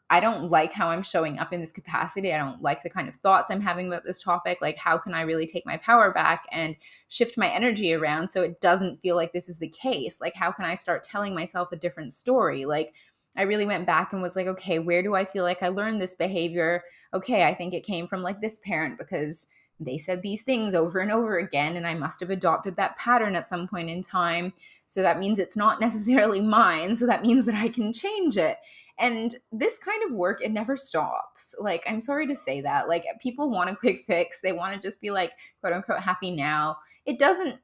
I 0.10 0.20
don't 0.20 0.52
like 0.52 0.72
how 0.72 0.90
I'm 0.90 1.02
showing 1.02 1.40
up 1.40 1.52
in 1.52 1.60
this 1.60 1.72
capacity. 1.72 2.32
I 2.32 2.38
don't 2.38 2.62
like 2.62 2.84
the 2.84 2.90
kind 2.92 3.10
of 3.10 3.16
thoughts 3.16 3.50
I'm 3.50 3.62
having 3.62 3.88
about 3.88 4.04
this 4.04 4.22
topic. 4.22 4.60
Like, 4.62 4.78
how 4.78 5.00
can 5.00 5.16
I 5.16 5.22
really 5.22 5.48
take 5.48 5.66
my 5.66 5.78
power 5.78 6.12
back 6.12 6.46
and 6.52 6.76
shift 7.08 7.38
my 7.38 7.50
energy 7.50 7.92
around 7.94 8.30
so 8.30 8.44
it 8.44 8.62
doesn't 8.62 8.98
feel 8.98 9.16
like 9.16 9.34
this 9.34 9.50
is 9.50 9.58
the 9.58 9.68
case? 9.68 10.22
Like, 10.22 10.36
how 10.36 10.52
can 10.52 10.66
I 10.66 10.76
start 10.76 11.04
telling 11.04 11.34
myself 11.34 11.72
a 11.72 11.78
different 11.78 12.14
story? 12.14 12.66
Like, 12.66 12.94
I 13.36 13.44
really 13.44 13.66
went 13.66 13.88
back 13.88 14.14
and 14.14 14.22
was 14.22 14.36
like, 14.36 14.48
okay, 14.48 14.80
where 14.80 15.02
do 15.02 15.16
I 15.16 15.26
feel 15.26 15.44
like 15.44 15.64
I 15.64 15.70
learned 15.70 16.00
this 16.00 16.16
behavior? 16.16 16.84
Okay, 17.14 17.44
I 17.44 17.54
think 17.56 17.74
it 17.74 17.84
came 17.84 18.08
from 18.08 18.22
like 18.22 18.42
this 18.42 18.60
parent 18.60 18.98
because 18.98 19.48
they 19.80 19.98
said 19.98 20.22
these 20.22 20.44
things 20.44 20.74
over 20.74 21.00
and 21.00 21.12
over 21.12 21.38
again, 21.38 21.76
and 21.76 21.86
I 21.86 21.94
must 21.94 22.20
have 22.22 22.30
adopted 22.30 22.76
that 22.76 22.98
pattern 22.98 23.36
at 23.36 23.48
some 23.48 23.68
point 23.68 23.90
in 23.90 24.02
time. 24.02 24.54
So 24.86 25.02
that 25.02 25.20
means 25.20 25.40
it's 25.40 25.58
not 25.58 25.80
necessarily 25.82 26.42
mine. 26.42 26.96
So 26.96 27.06
that 27.06 27.24
means 27.24 27.46
that 27.46 27.56
I 27.56 27.70
can 27.70 27.92
change 27.92 28.38
it. 28.38 28.58
And 28.98 29.36
this 29.52 29.78
kind 29.78 30.02
of 30.04 30.16
work, 30.16 30.42
it 30.42 30.52
never 30.52 30.78
stops. 30.78 31.54
Like, 31.60 31.84
I'm 31.86 32.00
sorry 32.00 32.28
to 32.28 32.36
say 32.36 32.62
that. 32.62 32.88
Like, 32.88 33.06
people 33.20 33.50
want 33.50 33.70
a 33.70 33.76
quick 33.76 34.00
fix, 34.00 34.40
they 34.40 34.54
want 34.54 34.74
to 34.74 34.82
just 34.82 35.02
be 35.02 35.12
like, 35.12 35.34
quote 35.60 35.74
unquote, 35.74 36.00
happy 36.00 36.32
now. 36.32 36.78
It 37.06 37.20
doesn't 37.20 37.60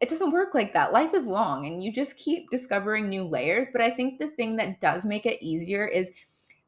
it 0.00 0.08
doesn't 0.08 0.32
work 0.32 0.52
like 0.52 0.74
that. 0.74 0.92
Life 0.92 1.14
is 1.14 1.26
long 1.26 1.64
and 1.64 1.80
you 1.80 1.92
just 1.92 2.18
keep 2.18 2.50
discovering 2.50 3.08
new 3.08 3.22
layers. 3.22 3.68
But 3.72 3.82
I 3.82 3.90
think 3.90 4.18
the 4.18 4.26
thing 4.26 4.56
that 4.56 4.80
does 4.80 5.06
make 5.06 5.26
it 5.26 5.40
easier 5.40 5.86
is 5.86 6.10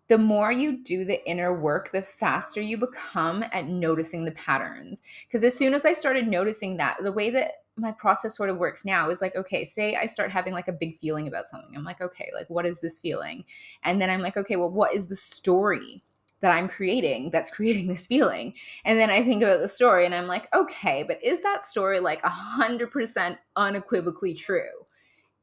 the 0.08 0.18
more 0.18 0.52
you 0.52 0.82
do 0.82 1.04
the 1.04 1.26
inner 1.28 1.58
work, 1.58 1.92
the 1.92 2.02
faster 2.02 2.60
you 2.60 2.76
become 2.76 3.44
at 3.52 3.68
noticing 3.68 4.24
the 4.24 4.32
patterns. 4.32 5.02
Because 5.26 5.44
as 5.44 5.56
soon 5.56 5.74
as 5.74 5.84
I 5.84 5.92
started 5.94 6.28
noticing 6.28 6.76
that, 6.76 6.98
the 7.02 7.12
way 7.12 7.30
that 7.30 7.52
my 7.76 7.90
process 7.90 8.36
sort 8.36 8.50
of 8.50 8.58
works 8.58 8.84
now 8.84 9.10
is 9.10 9.20
like, 9.20 9.34
okay, 9.34 9.64
say 9.64 9.96
I 9.96 10.06
start 10.06 10.30
having 10.30 10.52
like 10.52 10.68
a 10.68 10.72
big 10.72 10.96
feeling 10.98 11.26
about 11.26 11.48
something. 11.48 11.74
I'm 11.74 11.84
like, 11.84 12.00
okay, 12.00 12.30
like 12.34 12.48
what 12.48 12.66
is 12.66 12.80
this 12.80 12.98
feeling? 12.98 13.44
And 13.82 14.00
then 14.00 14.10
I'm 14.10 14.20
like, 14.20 14.36
okay, 14.36 14.56
well, 14.56 14.70
what 14.70 14.94
is 14.94 15.08
the 15.08 15.16
story 15.16 16.02
that 16.44 16.52
I'm 16.54 16.68
creating 16.68 17.30
that's 17.30 17.50
creating 17.50 17.86
this 17.86 18.06
feeling. 18.06 18.52
And 18.84 18.98
then 18.98 19.08
I 19.08 19.24
think 19.24 19.42
about 19.42 19.60
the 19.60 19.68
story 19.68 20.04
and 20.04 20.14
I'm 20.14 20.26
like, 20.26 20.54
okay, 20.54 21.02
but 21.02 21.18
is 21.24 21.40
that 21.40 21.64
story 21.64 22.00
like 22.00 22.22
100% 22.22 23.38
unequivocally 23.56 24.34
true? 24.34 24.83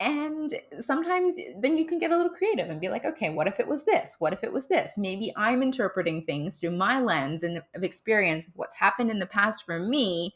And 0.02 0.52
sometimes 0.80 1.38
then 1.60 1.78
you 1.78 1.86
can 1.86 2.00
get 2.00 2.10
a 2.10 2.18
little 2.18 2.32
creative 2.34 2.72
and 2.72 2.82
be 2.82 2.90
like, 2.90 3.06
okay, 3.06 3.30
what 3.30 3.46
if 3.46 3.60
it 3.60 3.68
was 3.68 3.86
this? 3.86 4.16
What 4.18 4.34
if 4.34 4.44
it 4.44 4.52
was 4.52 4.68
this? 4.68 4.94
Maybe 4.98 5.32
I'm 5.38 5.62
interpreting 5.62 6.24
things 6.24 6.58
through 6.58 6.72
my 6.72 7.00
lens 7.00 7.44
and 7.44 7.62
of 7.76 7.84
experience 7.84 8.48
of 8.48 8.56
what's 8.56 8.76
happened 8.76 9.12
in 9.12 9.20
the 9.20 9.28
past 9.28 9.64
for 9.64 9.78
me, 9.78 10.34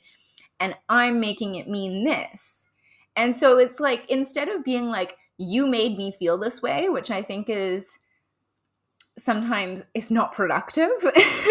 and 0.59 0.75
I'm 0.87 1.19
making 1.19 1.55
it 1.55 1.67
mean 1.67 2.03
this. 2.03 2.69
And 3.15 3.35
so 3.35 3.57
it's 3.57 3.79
like, 3.79 4.07
instead 4.07 4.49
of 4.49 4.63
being 4.63 4.89
like, 4.89 5.17
you 5.39 5.65
made 5.65 5.97
me 5.97 6.11
feel 6.11 6.37
this 6.37 6.61
way, 6.61 6.87
which 6.87 7.09
I 7.09 7.23
think 7.23 7.49
is 7.49 7.99
sometimes 9.17 9.83
it's 9.95 10.11
not 10.11 10.33
productive. 10.33 10.91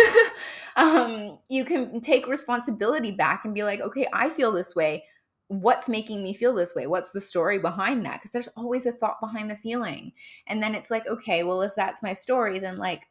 um, 0.77 1.40
you 1.48 1.64
can 1.64 2.00
take 2.00 2.29
responsibility 2.29 3.11
back 3.11 3.44
and 3.44 3.55
be 3.55 3.64
like, 3.64 3.81
okay, 3.81 4.07
I 4.12 4.31
feel 4.31 4.53
this 4.53 4.77
way. 4.77 5.05
What's 5.60 5.88
making 5.88 6.22
me 6.22 6.34
feel 6.34 6.54
this 6.54 6.74
way? 6.74 6.86
What's 6.86 7.10
the 7.10 7.20
story 7.20 7.58
behind 7.58 8.04
that? 8.04 8.14
Because 8.14 8.30
there's 8.30 8.48
always 8.56 8.86
a 8.86 8.92
thought 8.92 9.20
behind 9.20 9.50
the 9.50 9.56
feeling. 9.56 10.12
And 10.46 10.62
then 10.62 10.74
it's 10.74 10.90
like, 10.90 11.06
okay, 11.06 11.42
well, 11.42 11.62
if 11.62 11.74
that's 11.74 12.02
my 12.02 12.12
story, 12.12 12.58
then 12.58 12.78
like, 12.78 13.02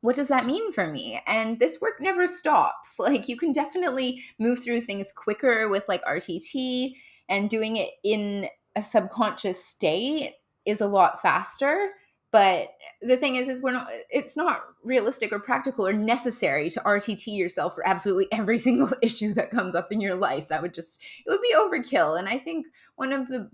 what 0.00 0.16
does 0.16 0.28
that 0.28 0.46
mean 0.46 0.72
for 0.72 0.86
me? 0.86 1.20
And 1.26 1.58
this 1.58 1.80
work 1.80 2.00
never 2.00 2.26
stops. 2.26 2.94
Like, 2.98 3.28
you 3.28 3.36
can 3.36 3.52
definitely 3.52 4.22
move 4.38 4.62
through 4.62 4.82
things 4.82 5.12
quicker 5.12 5.68
with 5.68 5.84
like 5.88 6.04
RTT, 6.04 6.92
and 7.28 7.48
doing 7.48 7.76
it 7.76 7.90
in 8.02 8.48
a 8.76 8.82
subconscious 8.82 9.64
state 9.64 10.34
is 10.66 10.80
a 10.80 10.86
lot 10.86 11.22
faster 11.22 11.90
but 12.32 12.68
the 13.02 13.16
thing 13.16 13.36
is 13.36 13.48
is 13.48 13.60
we're 13.60 13.72
not 13.72 13.88
it's 14.10 14.36
not 14.36 14.62
realistic 14.82 15.32
or 15.32 15.38
practical 15.38 15.86
or 15.86 15.92
necessary 15.92 16.70
to 16.70 16.80
rtt 16.80 17.26
yourself 17.26 17.74
for 17.74 17.86
absolutely 17.86 18.28
every 18.32 18.58
single 18.66 18.90
issue 19.02 19.32
that 19.34 19.50
comes 19.50 19.74
up 19.74 19.90
in 19.92 20.00
your 20.00 20.14
life. 20.14 20.48
That 20.48 20.62
would 20.62 20.74
just 20.74 21.02
it 21.26 21.30
would 21.30 21.42
be 21.42 21.54
overkill. 21.54 22.18
And 22.18 22.28
i 22.28 22.38
think 22.38 22.66
one 22.96 23.12
of 23.12 23.28
the 23.28 23.50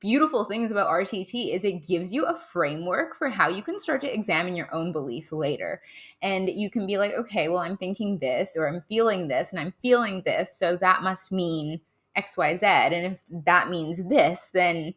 beautiful 0.00 0.44
things 0.44 0.70
about 0.70 0.90
rtt 0.90 1.54
is 1.54 1.64
it 1.64 1.86
gives 1.86 2.12
you 2.12 2.26
a 2.26 2.36
framework 2.36 3.16
for 3.16 3.30
how 3.30 3.48
you 3.48 3.62
can 3.62 3.78
start 3.78 4.02
to 4.02 4.12
examine 4.12 4.54
your 4.54 4.72
own 4.74 4.92
beliefs 4.92 5.32
later. 5.32 5.80
And 6.20 6.48
you 6.48 6.70
can 6.70 6.86
be 6.86 6.98
like 6.98 7.12
okay 7.12 7.48
well 7.48 7.60
i'm 7.60 7.76
thinking 7.76 8.18
this 8.18 8.56
or 8.56 8.68
i'm 8.68 8.80
feeling 8.82 9.28
this 9.28 9.52
and 9.52 9.60
i'm 9.60 9.74
feeling 9.80 10.22
this 10.24 10.56
so 10.56 10.76
that 10.76 11.02
must 11.02 11.32
mean 11.32 11.80
xyz 12.16 12.62
and 12.62 13.14
if 13.14 13.24
that 13.44 13.70
means 13.70 14.08
this 14.08 14.50
then 14.52 14.94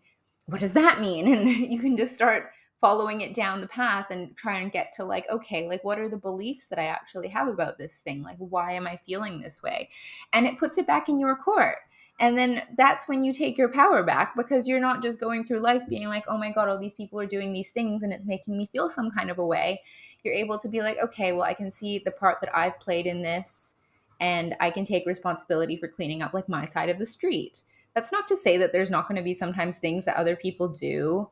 what 0.48 0.62
does 0.62 0.74
that 0.74 1.00
mean? 1.00 1.28
And 1.34 1.72
you 1.72 1.80
can 1.80 1.96
just 1.98 2.16
start 2.16 2.52
following 2.78 3.22
it 3.22 3.34
down 3.34 3.60
the 3.60 3.68
path 3.68 4.08
and 4.12 4.36
try 4.38 4.60
and 4.60 4.72
get 4.72 4.92
to 4.94 5.04
like 5.04 5.26
okay 5.30 5.68
like 5.68 5.84
what 5.84 6.00
are 6.00 6.10
the 6.10 6.18
beliefs 6.18 6.68
that 6.68 6.80
i 6.80 6.86
actually 6.86 7.28
have 7.28 7.48
about 7.48 7.78
this 7.78 8.00
thing? 8.00 8.24
Like 8.24 8.38
why 8.38 8.74
am 8.74 8.88
i 8.88 8.98
feeling 8.98 9.42
this 9.42 9.64
way? 9.64 9.90
And 10.34 10.46
it 10.46 10.60
puts 10.60 10.78
it 10.78 10.88
back 10.88 11.10
in 11.10 11.20
your 11.20 11.36
court. 11.36 11.78
And 12.20 12.36
then 12.36 12.64
that's 12.76 13.08
when 13.08 13.22
you 13.22 13.32
take 13.32 13.60
your 13.60 13.70
power 13.70 14.02
back 14.02 14.36
because 14.36 14.68
you're 14.68 14.80
not 14.80 15.04
just 15.04 15.20
going 15.20 15.44
through 15.44 15.60
life 15.60 15.84
being 15.88 16.08
like 16.08 16.26
oh 16.28 16.38
my 16.38 16.52
god 16.52 16.70
all 16.70 16.80
these 16.80 16.94
people 16.94 17.20
are 17.20 17.26
doing 17.26 17.52
these 17.54 17.72
things 17.72 18.04
and 18.04 18.14
it's 18.14 18.26
making 18.26 18.58
me 18.58 18.68
feel 18.68 18.90
some 18.90 19.10
kind 19.12 19.30
of 19.32 19.40
a 19.40 19.46
way. 19.46 19.82
You're 20.24 20.36
able 20.36 20.60
to 20.60 20.68
be 20.68 20.82
like 20.82 20.98
okay 21.04 21.32
well 21.32 21.44
i 21.44 21.54
can 21.54 21.72
see 21.72 22.00
the 22.00 22.12
part 22.12 22.40
that 22.42 22.56
i've 22.56 22.80
played 22.80 23.08
in 23.08 23.22
this 23.22 23.76
and 24.20 24.56
i 24.60 24.70
can 24.72 24.84
take 24.84 25.06
responsibility 25.06 25.78
for 25.78 25.88
cleaning 25.88 26.22
up 26.22 26.34
like 26.34 26.50
my 26.50 26.66
side 26.66 26.90
of 26.90 27.00
the 27.00 27.06
street. 27.06 27.62
That's 27.96 28.12
not 28.12 28.28
to 28.28 28.38
say 28.38 28.58
that 28.58 28.74
there's 28.74 28.92
not 28.92 29.08
going 29.08 29.16
to 29.16 29.24
be 29.24 29.34
sometimes 29.34 29.80
things 29.80 30.06
that 30.06 30.18
other 30.18 30.36
people 30.36 30.68
do 30.68 31.30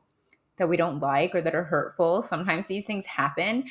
that 0.58 0.68
we 0.68 0.76
don't 0.76 1.00
like 1.00 1.34
or 1.34 1.42
that 1.42 1.54
are 1.54 1.64
hurtful. 1.64 2.22
Sometimes 2.22 2.66
these 2.66 2.86
things 2.86 3.06
happen. 3.06 3.64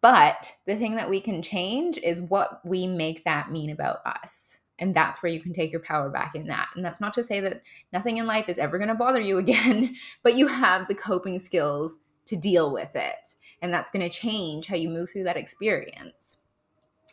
But 0.00 0.56
the 0.66 0.76
thing 0.76 0.96
that 0.96 1.08
we 1.08 1.20
can 1.20 1.42
change 1.42 1.98
is 1.98 2.20
what 2.20 2.60
we 2.64 2.86
make 2.86 3.24
that 3.24 3.50
mean 3.50 3.70
about 3.70 4.04
us. 4.04 4.58
And 4.78 4.94
that's 4.94 5.22
where 5.22 5.30
you 5.30 5.40
can 5.40 5.52
take 5.52 5.70
your 5.70 5.80
power 5.80 6.10
back 6.10 6.34
in 6.34 6.48
that. 6.48 6.70
And 6.74 6.84
that's 6.84 7.00
not 7.00 7.14
to 7.14 7.22
say 7.22 7.38
that 7.40 7.62
nothing 7.92 8.16
in 8.16 8.26
life 8.26 8.48
is 8.48 8.58
ever 8.58 8.78
going 8.78 8.88
to 8.88 8.94
bother 8.94 9.20
you 9.20 9.38
again, 9.38 9.94
but 10.22 10.36
you 10.36 10.48
have 10.48 10.88
the 10.88 10.94
coping 10.94 11.38
skills 11.38 11.98
to 12.26 12.36
deal 12.36 12.72
with 12.72 12.94
it. 12.96 13.34
And 13.60 13.72
that's 13.72 13.90
going 13.90 14.08
to 14.08 14.14
change 14.16 14.66
how 14.66 14.76
you 14.76 14.88
move 14.88 15.10
through 15.10 15.24
that 15.24 15.36
experience. 15.36 16.38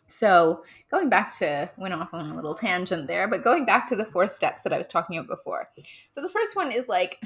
So, 0.10 0.64
going 0.90 1.10
back 1.10 1.36
to, 1.38 1.70
went 1.78 1.94
off 1.94 2.14
on 2.14 2.30
a 2.30 2.36
little 2.36 2.56
tangent 2.56 3.08
there, 3.08 3.28
but 3.28 3.44
going 3.44 3.66
back 3.66 3.88
to 3.88 3.96
the 3.96 4.06
four 4.06 4.28
steps 4.28 4.64
that 4.64 4.74
I 4.74 4.78
was 4.78 4.88
talking 4.88 5.18
about 5.18 5.30
before. 5.30 5.70
So, 6.12 6.22
the 6.22 6.30
first 6.30 6.56
one 6.56 6.72
is 6.72 6.88
like, 6.88 7.22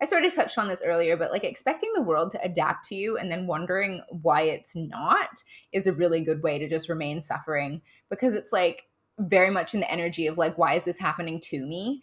I 0.00 0.04
sort 0.04 0.24
of 0.24 0.34
touched 0.34 0.58
on 0.58 0.68
this 0.68 0.82
earlier, 0.84 1.16
but 1.16 1.30
like 1.30 1.44
expecting 1.44 1.92
the 1.94 2.02
world 2.02 2.32
to 2.32 2.42
adapt 2.42 2.88
to 2.88 2.94
you 2.94 3.16
and 3.16 3.30
then 3.30 3.46
wondering 3.46 4.02
why 4.10 4.42
it's 4.42 4.74
not 4.74 5.42
is 5.72 5.86
a 5.86 5.92
really 5.92 6.22
good 6.22 6.42
way 6.42 6.58
to 6.58 6.68
just 6.68 6.88
remain 6.88 7.20
suffering 7.20 7.80
because 8.10 8.34
it's 8.34 8.52
like 8.52 8.84
very 9.18 9.50
much 9.50 9.74
in 9.74 9.80
the 9.80 9.90
energy 9.90 10.26
of 10.26 10.38
like, 10.38 10.58
why 10.58 10.74
is 10.74 10.84
this 10.84 10.98
happening 10.98 11.40
to 11.40 11.64
me? 11.64 12.02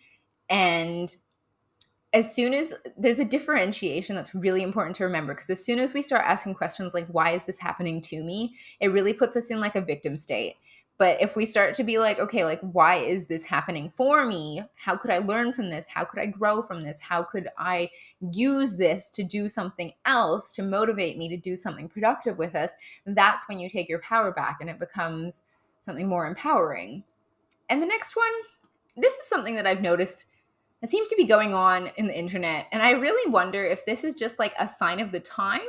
And 0.50 1.14
as 2.14 2.34
soon 2.34 2.54
as 2.54 2.74
there's 2.96 3.20
a 3.20 3.26
differentiation 3.26 4.16
that's 4.16 4.36
really 4.36 4.62
important 4.62 4.96
to 4.96 5.04
remember 5.04 5.34
because 5.34 5.50
as 5.50 5.64
soon 5.64 5.80
as 5.80 5.94
we 5.94 6.02
start 6.02 6.24
asking 6.26 6.54
questions 6.54 6.94
like 6.94 7.08
why 7.08 7.32
is 7.32 7.46
this 7.46 7.60
happening 7.60 8.00
to 8.00 8.24
me? 8.24 8.56
it 8.80 8.90
really 8.90 9.14
puts 9.14 9.36
us 9.36 9.50
in 9.50 9.60
like 9.60 9.76
a 9.76 9.82
victim 9.82 10.16
state. 10.16 10.56
But 11.00 11.20
if 11.20 11.36
we 11.36 11.48
start 11.48 11.74
to 11.76 11.84
be 11.84 11.98
like 11.98 12.20
okay 12.20 12.46
like 12.46 12.62
why 12.62 12.98
is 12.98 13.26
this 13.26 13.44
happening 13.44 13.90
for 13.90 14.26
me? 14.26 14.64
How 14.76 14.96
could 14.96 15.10
i 15.10 15.18
learn 15.18 15.52
from 15.52 15.70
this? 15.70 15.88
How 15.88 16.06
could 16.06 16.20
i 16.20 16.28
grow 16.28 16.62
from 16.62 16.84
this? 16.84 17.00
How 17.00 17.24
could 17.24 17.50
i 17.58 17.90
use 18.32 18.78
this 18.78 19.10
to 19.12 19.24
do 19.24 19.50
something 19.50 19.92
else 20.06 20.52
to 20.54 20.62
motivate 20.62 21.18
me 21.18 21.30
to 21.30 21.38
do 21.38 21.56
something 21.56 21.90
productive 21.90 22.38
with 22.38 22.56
us 22.56 22.74
that's 23.08 23.50
when 23.50 23.58
you 23.58 23.68
take 23.68 23.90
your 23.90 24.00
power 24.00 24.32
back 24.32 24.58
and 24.62 24.70
it 24.70 24.80
becomes 24.80 25.44
something 25.82 26.08
more 26.08 26.28
empowering. 26.28 27.04
And 27.70 27.82
the 27.82 27.88
next 27.88 28.16
one 28.16 28.32
this 28.96 29.16
is 29.16 29.26
something 29.26 29.56
that 29.56 29.66
i've 29.66 29.82
noticed 29.82 30.28
that 30.84 30.92
seems 30.92 31.08
to 31.08 31.16
be 31.16 31.24
going 31.24 31.54
on 31.54 31.92
in 31.96 32.08
the 32.08 32.20
internet. 32.20 32.68
And 32.74 32.84
I 32.84 32.90
really 32.90 33.32
wonder 33.32 33.64
if 33.66 33.86
this 33.86 34.04
is 34.04 34.16
just 34.16 34.38
like 34.38 34.54
a 34.60 34.68
sign 34.68 35.00
of 35.00 35.14
the 35.14 35.22
times 35.22 35.64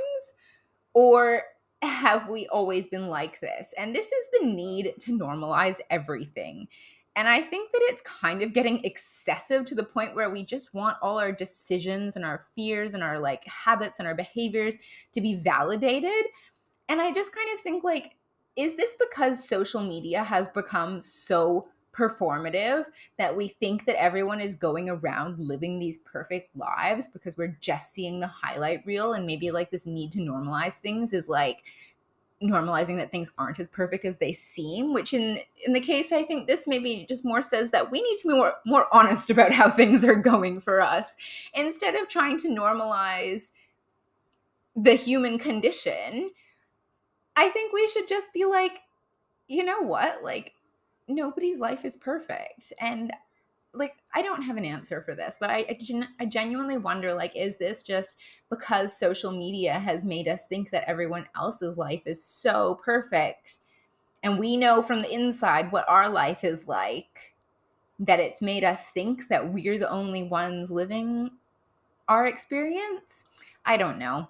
or 0.92 1.42
have 1.82 2.28
we 2.28 2.48
always 2.48 2.88
been 2.88 3.06
like 3.06 3.38
this? 3.38 3.72
And 3.78 3.94
this 3.94 4.10
is 4.10 4.26
the 4.32 4.46
need 4.46 4.92
to 4.98 5.16
normalize 5.16 5.78
everything. 5.88 6.66
And 7.14 7.28
I 7.28 7.42
think 7.42 7.70
that 7.70 7.82
it's 7.84 8.02
kind 8.02 8.42
of 8.42 8.52
getting 8.54 8.84
excessive 8.84 9.64
to 9.66 9.76
the 9.76 9.84
point 9.84 10.16
where 10.16 10.30
we 10.30 10.44
just 10.44 10.74
want 10.74 10.96
all 11.00 11.20
our 11.20 11.30
decisions 11.30 12.16
and 12.16 12.24
our 12.24 12.38
fears 12.56 12.92
and 12.92 13.04
our 13.04 13.20
like 13.20 13.44
habits 13.44 14.00
and 14.00 14.08
our 14.08 14.16
behaviors 14.16 14.78
to 15.12 15.20
be 15.20 15.36
validated. 15.36 16.24
And 16.88 17.00
I 17.00 17.12
just 17.12 17.32
kind 17.32 17.50
of 17.54 17.60
think 17.60 17.84
like, 17.84 18.16
is 18.56 18.76
this 18.76 18.96
because 18.98 19.48
social 19.48 19.80
media 19.80 20.24
has 20.24 20.48
become 20.48 21.00
so 21.00 21.68
performative 21.94 22.84
that 23.18 23.36
we 23.36 23.48
think 23.48 23.86
that 23.86 24.00
everyone 24.00 24.40
is 24.40 24.54
going 24.54 24.90
around 24.90 25.38
living 25.38 25.78
these 25.78 25.98
perfect 25.98 26.54
lives 26.56 27.08
because 27.08 27.36
we're 27.36 27.56
just 27.60 27.92
seeing 27.92 28.20
the 28.20 28.26
highlight 28.26 28.84
reel 28.84 29.12
and 29.12 29.26
maybe 29.26 29.50
like 29.50 29.70
this 29.70 29.86
need 29.86 30.12
to 30.12 30.18
normalize 30.18 30.78
things 30.78 31.12
is 31.12 31.28
like 31.28 31.64
normalizing 32.42 32.96
that 32.96 33.10
things 33.10 33.30
aren't 33.38 33.60
as 33.60 33.68
perfect 33.68 34.04
as 34.04 34.18
they 34.18 34.32
seem 34.32 34.92
which 34.92 35.14
in 35.14 35.38
in 35.64 35.72
the 35.72 35.80
case 35.80 36.12
i 36.12 36.22
think 36.22 36.46
this 36.46 36.66
maybe 36.66 37.06
just 37.08 37.24
more 37.24 37.40
says 37.40 37.70
that 37.70 37.90
we 37.90 38.02
need 38.02 38.16
to 38.16 38.28
be 38.28 38.34
more 38.34 38.54
more 38.66 38.86
honest 38.92 39.30
about 39.30 39.52
how 39.52 39.70
things 39.70 40.04
are 40.04 40.16
going 40.16 40.60
for 40.60 40.80
us. 40.80 41.16
Instead 41.54 41.94
of 41.94 42.08
trying 42.08 42.36
to 42.38 42.48
normalize 42.48 43.52
the 44.76 44.94
human 44.94 45.38
condition 45.38 46.30
i 47.36 47.48
think 47.48 47.72
we 47.72 47.88
should 47.88 48.08
just 48.08 48.32
be 48.34 48.44
like 48.44 48.80
you 49.48 49.64
know 49.64 49.82
what? 49.82 50.22
Like 50.22 50.52
nobody's 51.08 51.60
life 51.60 51.84
is 51.84 51.96
perfect 51.96 52.72
and 52.80 53.12
like 53.72 53.96
i 54.14 54.22
don't 54.22 54.42
have 54.42 54.56
an 54.56 54.64
answer 54.64 55.02
for 55.02 55.14
this 55.14 55.36
but 55.40 55.50
I, 55.50 55.66
I, 55.68 55.78
gen- 55.80 56.08
I 56.20 56.26
genuinely 56.26 56.78
wonder 56.78 57.12
like 57.12 57.36
is 57.36 57.56
this 57.56 57.82
just 57.82 58.18
because 58.50 58.96
social 58.96 59.32
media 59.32 59.74
has 59.74 60.04
made 60.04 60.28
us 60.28 60.46
think 60.46 60.70
that 60.70 60.88
everyone 60.88 61.26
else's 61.36 61.76
life 61.76 62.02
is 62.06 62.24
so 62.24 62.80
perfect 62.84 63.58
and 64.22 64.38
we 64.38 64.56
know 64.56 64.80
from 64.80 65.02
the 65.02 65.12
inside 65.12 65.72
what 65.72 65.88
our 65.88 66.08
life 66.08 66.44
is 66.44 66.66
like 66.66 67.34
that 67.98 68.20
it's 68.20 68.42
made 68.42 68.64
us 68.64 68.90
think 68.90 69.28
that 69.28 69.52
we're 69.52 69.78
the 69.78 69.90
only 69.90 70.22
ones 70.22 70.70
living 70.70 71.30
our 72.08 72.26
experience? 72.26 73.24
I 73.64 73.76
don't 73.76 73.98
know 73.98 74.28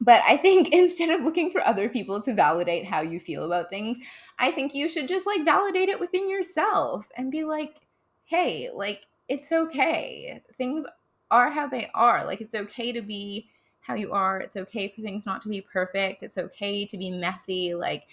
but 0.00 0.22
I 0.26 0.36
think 0.36 0.68
instead 0.72 1.10
of 1.10 1.24
looking 1.24 1.50
for 1.50 1.66
other 1.66 1.88
people 1.88 2.20
to 2.22 2.34
validate 2.34 2.86
how 2.86 3.00
you 3.00 3.20
feel 3.20 3.44
about 3.44 3.70
things, 3.70 3.98
I 4.38 4.50
think 4.50 4.74
you 4.74 4.88
should 4.88 5.08
just 5.08 5.26
like 5.26 5.44
validate 5.44 5.88
it 5.88 6.00
within 6.00 6.30
yourself 6.30 7.08
and 7.16 7.30
be 7.30 7.44
like, 7.44 7.80
hey, 8.24 8.68
like, 8.72 9.06
it's 9.28 9.52
okay. 9.52 10.42
Things 10.58 10.84
are 11.30 11.50
how 11.50 11.66
they 11.68 11.88
are. 11.94 12.24
Like 12.24 12.40
it's 12.40 12.54
okay 12.54 12.92
to 12.92 13.02
be 13.02 13.48
how 13.80 13.94
you 13.94 14.12
are. 14.12 14.40
It's 14.40 14.56
okay 14.56 14.88
for 14.88 15.02
things 15.02 15.26
not 15.26 15.42
to 15.42 15.48
be 15.48 15.60
perfect. 15.60 16.22
It's 16.22 16.38
okay 16.38 16.84
to 16.84 16.98
be 16.98 17.10
messy. 17.10 17.74
Like 17.74 18.08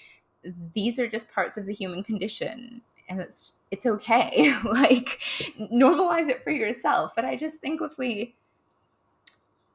these 0.73 0.99
are 0.99 1.07
just 1.07 1.31
parts 1.31 1.57
of 1.57 1.65
the 1.65 1.73
human 1.73 2.03
condition 2.03 2.81
and 3.09 3.19
it's 3.19 3.53
it's 3.71 3.85
okay. 3.85 4.53
like 4.63 5.19
normalize 5.71 6.29
it 6.29 6.43
for 6.43 6.51
yourself. 6.51 7.13
But 7.15 7.25
I 7.25 7.35
just 7.35 7.59
think 7.59 7.81
if 7.81 7.97
we 7.97 8.35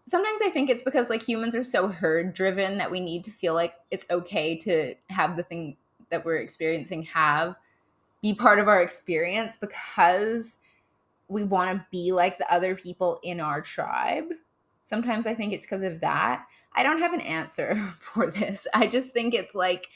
sometimes 0.06 0.40
I 0.44 0.50
think 0.50 0.70
it's 0.70 0.82
because 0.82 1.10
like 1.10 1.22
humans 1.22 1.54
are 1.54 1.64
so 1.64 1.88
herd 1.88 2.34
driven 2.34 2.78
that 2.78 2.90
we 2.90 3.00
need 3.00 3.24
to 3.24 3.30
feel 3.30 3.54
like 3.54 3.74
it's 3.90 4.06
okay 4.10 4.56
to 4.58 4.94
have 5.10 5.36
the 5.36 5.42
thing 5.42 5.76
that 6.10 6.24
we're 6.24 6.36
experiencing 6.36 7.04
have 7.04 7.56
be 8.22 8.32
part 8.32 8.58
of 8.58 8.68
our 8.68 8.80
experience 8.80 9.56
because 9.56 10.58
we 11.28 11.42
want 11.42 11.76
to 11.76 11.86
be 11.90 12.12
like 12.12 12.38
the 12.38 12.52
other 12.52 12.76
people 12.76 13.18
in 13.22 13.40
our 13.40 13.60
tribe. 13.60 14.32
Sometimes 14.82 15.26
I 15.26 15.34
think 15.34 15.52
it's 15.52 15.66
because 15.66 15.82
of 15.82 16.00
that. 16.00 16.44
I 16.74 16.82
don't 16.82 17.00
have 17.00 17.12
an 17.12 17.20
answer 17.20 17.74
for 17.98 18.30
this. 18.30 18.66
I 18.72 18.86
just 18.86 19.12
think 19.12 19.34
it's 19.34 19.54
like 19.54 19.88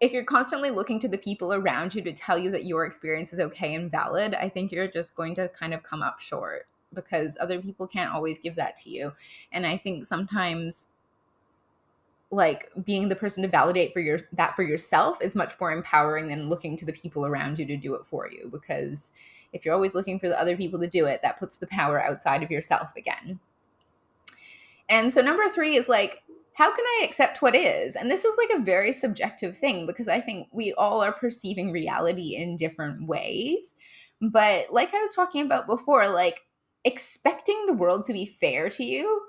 if 0.00 0.12
you're 0.12 0.24
constantly 0.24 0.70
looking 0.70 1.00
to 1.00 1.08
the 1.08 1.18
people 1.18 1.52
around 1.52 1.94
you 1.94 2.02
to 2.02 2.12
tell 2.12 2.38
you 2.38 2.50
that 2.52 2.64
your 2.64 2.84
experience 2.84 3.32
is 3.32 3.40
okay 3.40 3.74
and 3.74 3.90
valid, 3.90 4.34
I 4.34 4.48
think 4.48 4.70
you're 4.70 4.86
just 4.86 5.16
going 5.16 5.34
to 5.36 5.48
kind 5.48 5.74
of 5.74 5.82
come 5.82 6.02
up 6.02 6.20
short 6.20 6.66
because 6.94 7.36
other 7.40 7.60
people 7.60 7.86
can't 7.86 8.12
always 8.12 8.38
give 8.38 8.56
that 8.56 8.76
to 8.76 8.90
you. 8.90 9.12
And 9.52 9.66
I 9.66 9.76
think 9.76 10.04
sometimes 10.06 10.88
like 12.30 12.70
being 12.84 13.08
the 13.08 13.16
person 13.16 13.42
to 13.42 13.48
validate 13.48 13.92
for 13.92 14.00
your 14.00 14.18
that 14.32 14.54
for 14.54 14.62
yourself 14.62 15.22
is 15.22 15.34
much 15.34 15.58
more 15.58 15.72
empowering 15.72 16.28
than 16.28 16.48
looking 16.48 16.76
to 16.76 16.84
the 16.84 16.92
people 16.92 17.24
around 17.24 17.58
you 17.58 17.64
to 17.64 17.76
do 17.76 17.94
it 17.94 18.04
for 18.04 18.28
you 18.30 18.48
because 18.52 19.12
if 19.52 19.64
you're 19.64 19.74
always 19.74 19.94
looking 19.94 20.18
for 20.18 20.28
the 20.28 20.38
other 20.38 20.56
people 20.56 20.78
to 20.78 20.86
do 20.86 21.06
it 21.06 21.20
that 21.22 21.38
puts 21.38 21.56
the 21.56 21.66
power 21.66 22.02
outside 22.02 22.42
of 22.42 22.50
yourself 22.50 22.90
again. 22.96 23.40
And 24.90 25.12
so 25.12 25.22
number 25.22 25.48
three 25.48 25.76
is 25.76 25.88
like 25.88 26.22
how 26.54 26.74
can 26.74 26.84
i 26.84 27.02
accept 27.04 27.40
what 27.40 27.54
is? 27.54 27.94
And 27.94 28.10
this 28.10 28.24
is 28.24 28.36
like 28.36 28.58
a 28.58 28.62
very 28.62 28.92
subjective 28.92 29.56
thing 29.56 29.86
because 29.86 30.08
i 30.08 30.20
think 30.20 30.48
we 30.52 30.74
all 30.74 31.02
are 31.02 31.12
perceiving 31.12 31.72
reality 31.72 32.36
in 32.36 32.56
different 32.56 33.06
ways. 33.06 33.74
But 34.20 34.70
like 34.70 34.92
i 34.92 34.98
was 34.98 35.14
talking 35.14 35.46
about 35.46 35.66
before 35.66 36.10
like 36.10 36.42
expecting 36.88 37.66
the 37.66 37.74
world 37.74 38.04
to 38.04 38.12
be 38.14 38.26
fair 38.26 38.70
to 38.70 38.84
you 38.84 39.22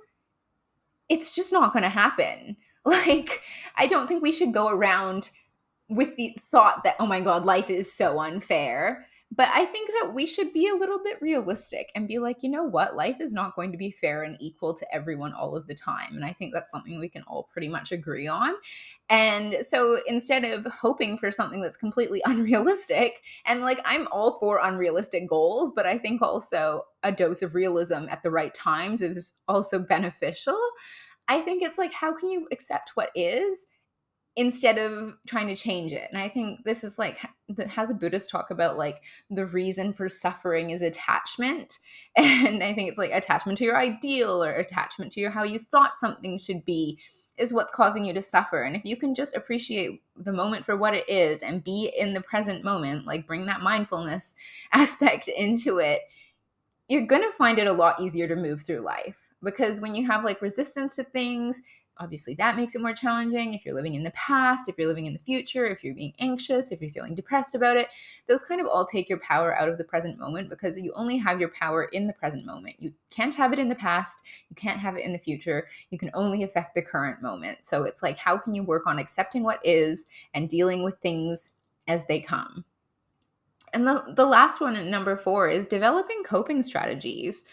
it's 1.10 1.32
just 1.36 1.52
not 1.52 1.74
going 1.74 1.84
to 1.84 1.90
happen 1.90 2.58
Like, 2.86 3.44
I 3.76 3.88
don't 3.88 4.08
think 4.08 4.24
we 4.24 4.32
should 4.32 4.54
go 4.54 4.70
around 4.70 5.32
with 5.90 6.16
the 6.16 6.36
thought 6.42 6.84
that, 6.86 6.96
oh 7.00 7.06
my 7.06 7.22
God, 7.22 7.46
life 7.46 7.70
is 7.70 7.94
so 7.94 8.20
unfair. 8.20 9.08
But 9.32 9.50
I 9.54 9.66
think 9.66 9.90
that 9.90 10.14
we 10.14 10.26
should 10.26 10.54
be 10.54 10.68
a 10.68 10.76
little 10.76 11.00
bit 11.04 11.22
realistic 11.22 11.92
and 11.94 12.08
be 12.08 12.18
like, 12.18 12.38
you 12.42 12.50
know 12.50 12.64
what? 12.64 12.96
Life 12.96 13.18
is 13.22 13.32
not 13.32 13.56
going 13.56 13.72
to 13.72 13.78
be 13.78 13.92
fair 13.92 14.24
and 14.24 14.36
equal 14.40 14.74
to 14.74 14.94
everyone 14.94 15.34
all 15.34 15.56
of 15.56 15.68
the 15.68 15.76
time. 15.76 16.16
And 16.16 16.26
I 16.26 16.34
think 16.34 16.52
that's 16.52 16.72
something 16.72 17.00
we 17.00 17.10
can 17.10 17.22
all 17.24 17.44
pretty 17.44 17.68
much 17.68 17.92
agree 17.92 18.28
on. 18.28 18.56
And 19.08 19.58
so 19.62 20.00
instead 20.08 20.46
of 20.46 20.66
hoping 20.66 21.18
for 21.18 21.30
something 21.30 21.62
that's 21.62 21.78
completely 21.78 22.22
unrealistic, 22.26 23.22
and 23.46 23.62
like 23.62 23.80
I'm 23.86 24.08
all 24.12 24.40
for 24.40 24.60
unrealistic 24.64 25.30
goals, 25.30 25.72
but 25.76 25.86
I 25.86 26.00
think 26.00 26.24
also 26.24 26.84
a 27.04 27.12
dose 27.12 27.44
of 27.44 27.54
realism 27.54 28.06
at 28.10 28.24
the 28.24 28.32
right 28.32 28.54
times 28.54 29.04
is 29.04 29.34
also 29.48 29.78
beneficial. 29.78 30.60
I 31.28 31.42
think 31.42 31.62
it's 31.62 31.78
like, 31.78 31.94
how 31.94 32.16
can 32.16 32.32
you 32.32 32.48
accept 32.52 32.94
what 32.96 33.12
is 33.14 33.68
instead 34.40 34.78
of 34.78 35.18
trying 35.28 35.48
to 35.48 35.56
change 35.56 35.92
it? 35.92 36.08
And 36.10 36.18
I 36.18 36.30
think 36.30 36.64
this 36.64 36.84
is 36.84 36.98
like 36.98 37.20
how 37.68 37.86
the 37.86 37.94
Buddhists 37.94 38.32
talk 38.32 38.52
about 38.52 38.78
like 38.78 39.04
the 39.30 39.46
reason 39.46 39.92
for 39.92 40.08
suffering 40.08 40.70
is 40.70 40.82
attachment. 40.82 41.80
And 42.16 42.64
I 42.64 42.74
think 42.74 42.90
it's 42.90 42.98
like 42.98 43.12
attachment 43.12 43.58
to 43.58 43.66
your 43.66 43.78
ideal 43.78 44.44
or 44.44 44.54
attachment 44.54 45.12
to 45.14 45.20
your 45.20 45.30
how 45.30 45.44
you 45.44 45.60
thought 45.60 45.98
something 45.98 46.40
should 46.40 46.64
be 46.64 46.98
is 47.38 47.54
what's 47.54 47.72
causing 47.72 48.06
you 48.06 48.14
to 48.14 48.22
suffer. 48.22 48.64
And 48.64 48.76
if 48.76 48.86
you 48.86 48.96
can 48.96 49.14
just 49.14 49.36
appreciate 49.36 50.02
the 50.16 50.34
moment 50.34 50.66
for 50.66 50.76
what 50.76 50.94
it 50.94 51.08
is 51.10 51.40
and 51.40 51.64
be 51.64 51.92
in 51.98 52.14
the 52.14 52.22
present 52.22 52.64
moment, 52.64 53.06
like 53.06 53.28
bring 53.28 53.46
that 53.46 53.62
mindfulness 53.62 54.36
aspect 54.74 55.28
into 55.28 55.80
it, 55.80 56.02
you're 56.88 57.06
going 57.06 57.22
to 57.22 57.38
find 57.38 57.60
it 57.60 57.68
a 57.68 57.74
lot 57.74 58.00
easier 58.00 58.28
to 58.28 58.36
move 58.36 58.64
through 58.64 58.80
life 58.80 59.30
because 59.44 59.80
when 59.80 59.96
you 59.96 60.06
have 60.08 60.24
like 60.24 60.42
resistance 60.42 60.96
to 60.96 61.04
things, 61.04 61.62
obviously 62.00 62.34
that 62.36 62.56
makes 62.56 62.76
it 62.76 62.82
more 62.82 62.94
challenging. 62.94 63.54
If 63.54 63.66
you're 63.66 63.76
living 63.76 63.94
in 63.94 64.04
the 64.04 64.12
past, 64.12 64.70
if 64.70 64.78
you're 64.78 64.88
living 64.88 65.06
in 65.06 65.14
the 65.14 65.20
future, 65.20 65.66
if 65.68 65.84
you're 65.84 65.94
being 65.94 66.14
anxious, 66.20 66.72
if 66.72 66.82
you're 66.82 66.90
feeling 66.90 67.16
depressed 67.16 67.56
about 67.56 67.78
it, 67.78 67.88
those 68.28 68.44
kind 68.44 68.62
of 68.62 68.68
all 68.68 68.86
take 68.86 69.10
your 69.10 69.20
power 69.20 69.58
out 69.60 69.70
of 69.70 69.78
the 69.78 69.84
present 69.84 70.18
moment 70.18 70.50
because 70.50 70.80
you 70.80 70.94
only 70.96 71.18
have 71.18 71.40
your 71.40 71.50
power 71.50 71.86
in 71.86 72.08
the 72.08 72.14
present 72.14 72.46
moment. 72.46 72.76
You 72.80 72.94
can't 73.10 73.36
have 73.36 73.54
it 73.54 73.60
in 73.60 73.70
the 73.70 73.76
past, 73.76 74.24
you 74.50 74.56
can't 74.56 74.80
have 74.80 74.96
it 74.96 75.04
in 75.04 75.12
the 75.12 75.20
future. 75.20 75.68
You 75.90 75.98
can 75.98 76.12
only 76.14 76.44
affect 76.44 76.74
the 76.76 76.82
current 76.82 77.22
moment. 77.22 77.60
So 77.62 77.84
it's 77.84 78.02
like, 78.02 78.18
how 78.18 78.38
can 78.38 78.56
you 78.56 78.64
work 78.64 78.88
on 78.88 79.00
accepting 79.00 79.44
what 79.44 79.60
is 79.66 80.06
and 80.34 80.50
dealing 80.50 80.84
with 80.84 80.98
things 81.00 81.52
as 81.88 82.06
they 82.06 82.20
come? 82.20 82.64
And 83.74 83.86
the, 83.86 84.04
the 84.16 84.26
last 84.26 84.62
one, 84.62 84.90
number 84.90 85.16
four, 85.16 85.48
is 85.48 85.66
developing 85.66 86.24
coping 86.24 86.64
strategies 86.64 87.44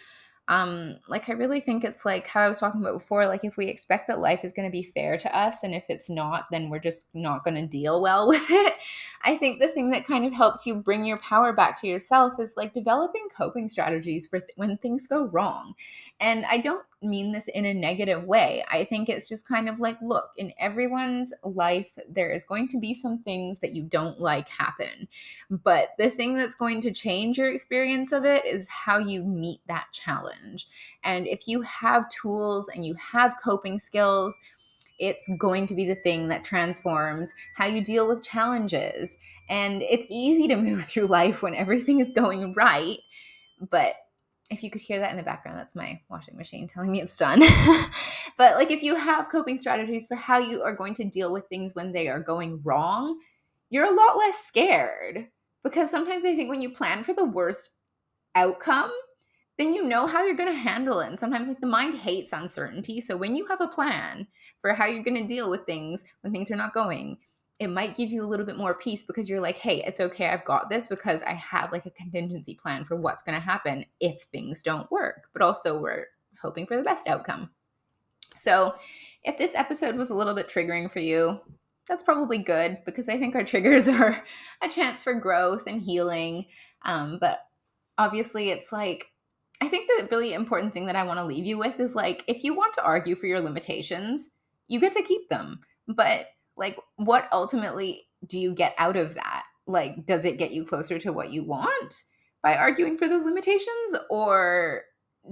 um 0.49 0.97
like 1.09 1.29
i 1.29 1.33
really 1.33 1.61
think 1.61 1.85
it's 1.85 2.05
like 2.05 2.27
how 2.29 2.41
i 2.41 2.49
was 2.49 2.61
talking 2.61 2.81
about 2.81 2.95
before 2.95 3.27
like 3.27 3.45
if 3.45 3.57
we 3.57 3.67
expect 3.67 4.07
that 4.07 4.19
life 4.21 4.41
is 4.45 4.53
going 4.53 4.67
to 4.67 4.73
be 4.73 4.83
fair 4.83 5.19
to 5.19 5.37
us 5.37 5.63
and 5.63 5.75
if 5.75 5.85
it's 5.89 6.09
not 6.09 6.47
then 6.51 6.71
we're 6.71 6.79
just 6.79 7.07
not 7.15 7.45
going 7.45 7.55
to 7.57 7.67
deal 7.67 8.01
well 8.01 8.29
with 8.29 8.47
it. 8.51 8.75
I 9.25 9.37
think 9.37 9.61
the 9.61 9.69
thing 9.69 9.91
that 9.91 10.07
kind 10.07 10.25
of 10.25 10.33
helps 10.33 10.67
you 10.67 10.77
bring 10.77 11.05
your 11.05 11.19
power 11.19 11.53
back 11.53 11.81
to 11.81 11.87
yourself 11.87 12.35
is 12.39 12.55
like 12.57 12.73
developing 12.73 13.27
coping 13.37 13.69
strategies 13.69 14.27
for 14.27 14.41
th- 14.41 14.53
when 14.57 14.77
things 14.79 15.07
go 15.07 15.27
wrong. 15.27 15.75
And 16.21 16.45
i 16.47 16.59
don't 16.59 16.85
mean 17.03 17.33
this 17.33 17.49
in 17.49 17.67
a 17.67 17.75
negative 17.75 18.25
way. 18.25 18.65
I 18.71 18.85
think 18.85 19.09
it's 19.09 19.29
just 19.29 19.47
kind 19.47 19.69
of 19.69 19.81
like, 19.81 19.99
look, 20.01 20.31
in 20.37 20.53
everyone's 20.59 21.33
life, 21.45 21.99
there 22.09 22.31
is 22.31 22.45
going 22.45 22.69
to 22.69 22.81
be 22.81 22.95
some 22.95 23.19
things 23.19 23.59
that 23.61 23.73
you 23.73 23.83
don't 23.83 24.21
like 24.21 24.49
happen. 24.49 25.09
But 25.51 25.91
the 25.99 26.11
thing 26.11 26.35
that's 26.35 26.55
going 26.55 26.81
to 26.83 26.91
change 26.91 27.39
your 27.39 27.51
experience 27.51 28.13
of 28.13 28.25
it 28.25 28.45
is 28.45 28.69
how 28.69 28.99
you 28.99 29.25
meet 29.25 29.61
that 29.69 29.87
challenge. 29.93 30.67
And 31.05 31.27
if 31.27 31.47
you 31.47 31.63
have 31.63 32.09
tools 32.09 32.69
and 32.69 32.85
you 32.85 32.95
have 32.95 33.37
coping 33.43 33.79
skills, 33.79 34.39
it's 34.99 35.29
going 35.39 35.67
to 35.67 35.75
be 35.75 35.85
the 35.85 35.95
thing 35.95 36.29
that 36.29 36.45
transforms 36.45 37.33
how 37.55 37.67
you 37.67 37.85
deal 37.85 38.09
with 38.09 38.23
challenges. 38.23 39.19
And 39.49 39.83
it's 39.83 40.07
easy 40.09 40.49
to 40.49 40.57
move 40.57 40.85
through 40.85 41.07
life 41.07 41.43
when 41.43 41.55
everything 41.55 42.01
is 42.01 42.13
going 42.13 42.55
right. 42.55 42.99
But 43.71 43.95
if 44.51 44.63
you 44.63 44.71
could 44.71 44.81
hear 44.81 45.01
that 45.01 45.11
in 45.11 45.17
the 45.17 45.23
background, 45.23 45.59
that's 45.59 45.77
my 45.77 46.01
washing 46.09 46.37
machine 46.37 46.69
telling 46.69 46.91
me 46.91 47.01
it's 47.01 47.17
done. 47.17 47.41
but 48.39 48.57
like 48.57 48.71
if 48.71 48.83
you 48.83 48.95
have 48.95 49.31
coping 49.31 49.59
strategies 49.59 50.07
for 50.07 50.15
how 50.15 50.39
you 50.39 50.63
are 50.63 50.75
going 50.75 50.95
to 50.95 51.05
deal 51.05 51.33
with 51.33 51.49
things 51.49 51.75
when 51.75 51.93
they 51.93 52.09
are 52.09 52.21
going 52.21 52.61
wrong, 52.63 53.19
you're 53.71 53.85
a 53.85 53.95
lot 53.95 54.17
less 54.17 54.39
scared. 54.39 55.29
Because 55.63 55.91
sometimes 55.91 56.25
I 56.25 56.37
think 56.37 56.49
when 56.49 56.63
you 56.63 56.71
plan 56.71 57.03
for 57.03 57.13
the 57.13 57.25
worst 57.25 57.71
outcome, 58.35 58.93
then 59.59 59.73
you 59.73 59.85
know 59.85 60.07
how 60.07 60.25
you're 60.25 60.37
going 60.37 60.53
to 60.53 60.59
handle 60.59 61.01
it. 61.01 61.09
And 61.09 61.19
sometimes 61.19 61.49
like 61.49 61.61
the 61.61 61.67
mind 61.67 61.99
hates 61.99 62.33
uncertainty. 62.33 63.01
So 63.01 63.17
when 63.17 63.35
you 63.35 63.47
have 63.47 63.61
a 63.61 63.69
plan 63.69 64.29
for 64.59 64.75
how 64.75 64.87
you're 64.87 65.03
going 65.03 65.21
to 65.21 65.27
deal 65.27 65.51
with 65.51 65.65
things 65.65 66.05
when 66.21 66.33
things 66.33 66.51
are 66.51 66.57
not 66.57 66.75
going, 66.75 67.19
it 67.59 67.69
might 67.69 67.97
give 67.97 68.11
you 68.11 68.23
a 68.23 68.27
little 68.27 68.45
bit 68.45 68.59
more 68.59 68.75
peace 68.75 69.03
because 69.03 69.29
you're 69.29 69.41
like, 69.41 69.57
hey, 69.57 69.83
it's 69.85 70.01
okay, 70.01 70.29
I've 70.29 70.45
got 70.45 70.69
this 70.69 70.87
because 70.87 71.23
I 71.23 71.33
have 71.33 71.73
like 71.73 71.87
a 71.87 71.91
contingency 71.91 72.55
plan 72.55 72.85
for 72.85 72.97
what's 72.97 73.23
going 73.23 73.35
to 73.35 73.45
happen 73.45 73.87
if 73.99 74.23
things 74.25 74.63
don't 74.63 74.91
work. 74.91 75.29
But 75.33 75.43
also, 75.43 75.81
we're 75.81 76.07
hoping 76.41 76.67
for 76.67 76.77
the 76.77 76.83
best 76.83 77.09
outcome. 77.09 77.51
So, 78.35 78.75
if 79.25 79.39
this 79.39 79.55
episode 79.55 79.97
was 79.97 80.11
a 80.11 80.15
little 80.15 80.35
bit 80.35 80.49
triggering 80.49 80.93
for 80.93 81.01
you, 81.01 81.41
that's 81.89 82.03
probably 82.03 82.39
good 82.39 82.79
because 82.85 83.09
I 83.09 83.19
think 83.19 83.35
our 83.35 83.45
triggers 83.45 83.89
are 83.89 84.23
a 84.63 84.69
chance 84.69 85.03
for 85.03 85.15
growth 85.15 85.67
and 85.67 85.81
healing. 85.81 86.47
Um, 86.85 87.19
but 87.21 87.41
obviously, 87.97 88.51
it's 88.51 88.71
like, 88.71 89.07
I 89.63 89.69
think 89.69 89.89
the 89.89 90.09
really 90.11 90.35
important 90.35 90.75
thing 90.75 90.87
that 90.87 90.97
I 90.97 91.05
want 91.05 91.19
to 91.19 91.25
leave 91.25 91.47
you 91.47 91.57
with 91.57 91.81
is 91.81 91.95
like, 91.95 92.23
if 92.27 92.45
you 92.45 92.55
want 92.55 92.75
to 92.75 92.85
argue 92.85 93.17
for 93.17 93.27
your 93.27 93.41
limitations, 93.41 94.31
you 94.69 94.79
get 94.79 94.93
to 94.93 95.03
keep 95.03 95.31
them. 95.31 95.61
But 95.89 96.27
like 96.57 96.79
what 96.97 97.29
ultimately 97.33 98.07
do 98.27 98.39
you 98.39 98.55
get 98.55 98.75
out 98.79 98.97
of 98.97 99.15
that? 99.15 99.45
Like 99.67 100.07
does 100.07 100.25
it 100.25 100.39
get 100.39 100.53
you 100.53 100.65
closer 100.65 100.99
to 100.99 101.13
what 101.13 101.31
you 101.31 101.45
want 101.45 102.03
by 102.43 102.55
arguing 102.55 102.97
for 102.97 103.09
those 103.09 103.25
limitations 103.25 103.97
or 104.11 104.83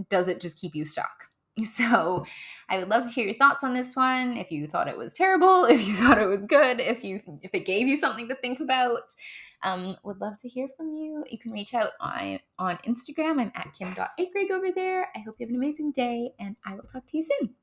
does 0.08 0.28
it 0.28 0.40
just 0.40 0.60
keep 0.60 0.74
you 0.74 0.84
stuck? 0.84 1.28
So 1.64 2.26
i 2.68 2.78
would 2.78 2.88
love 2.88 3.04
to 3.04 3.10
hear 3.10 3.26
your 3.26 3.37
thoughts 3.37 3.62
on 3.62 3.74
this 3.74 3.94
one. 3.94 4.37
If 4.37 4.50
you 4.50 4.66
thought 4.66 4.88
it 4.88 4.98
was 4.98 5.12
terrible 5.12 5.64
if 5.68 5.87
you 5.87 5.94
thought 5.94 6.18
it 6.18 6.26
was 6.26 6.46
good 6.46 6.80
if 6.80 7.04
you 7.04 7.20
if 7.42 7.52
it 7.54 7.64
gave 7.64 7.87
you 7.87 7.96
something 7.96 8.28
to 8.28 8.34
think 8.34 8.58
about 8.58 9.14
um, 9.62 9.96
would 10.04 10.20
love 10.20 10.37
to 10.38 10.48
hear 10.48 10.66
from 10.76 10.92
you. 10.92 11.24
You 11.30 11.38
can 11.38 11.52
reach 11.52 11.72
out 11.72 11.92
on 12.00 12.40
on 12.58 12.78
instagram. 12.78 13.40
I'm 13.40 13.52
at 13.54 13.72
kim.akrigg 13.72 14.50
over 14.50 14.72
there. 14.72 15.08
I 15.14 15.20
hope 15.20 15.37
you 15.38 15.46
have 15.46 15.50
an 15.50 15.56
amazing 15.56 15.92
day 15.92 16.32
and 16.40 16.56
i 16.66 16.74
will 16.74 16.82
talk 16.82 17.06
to 17.06 17.16
you 17.16 17.22
soon 17.22 17.54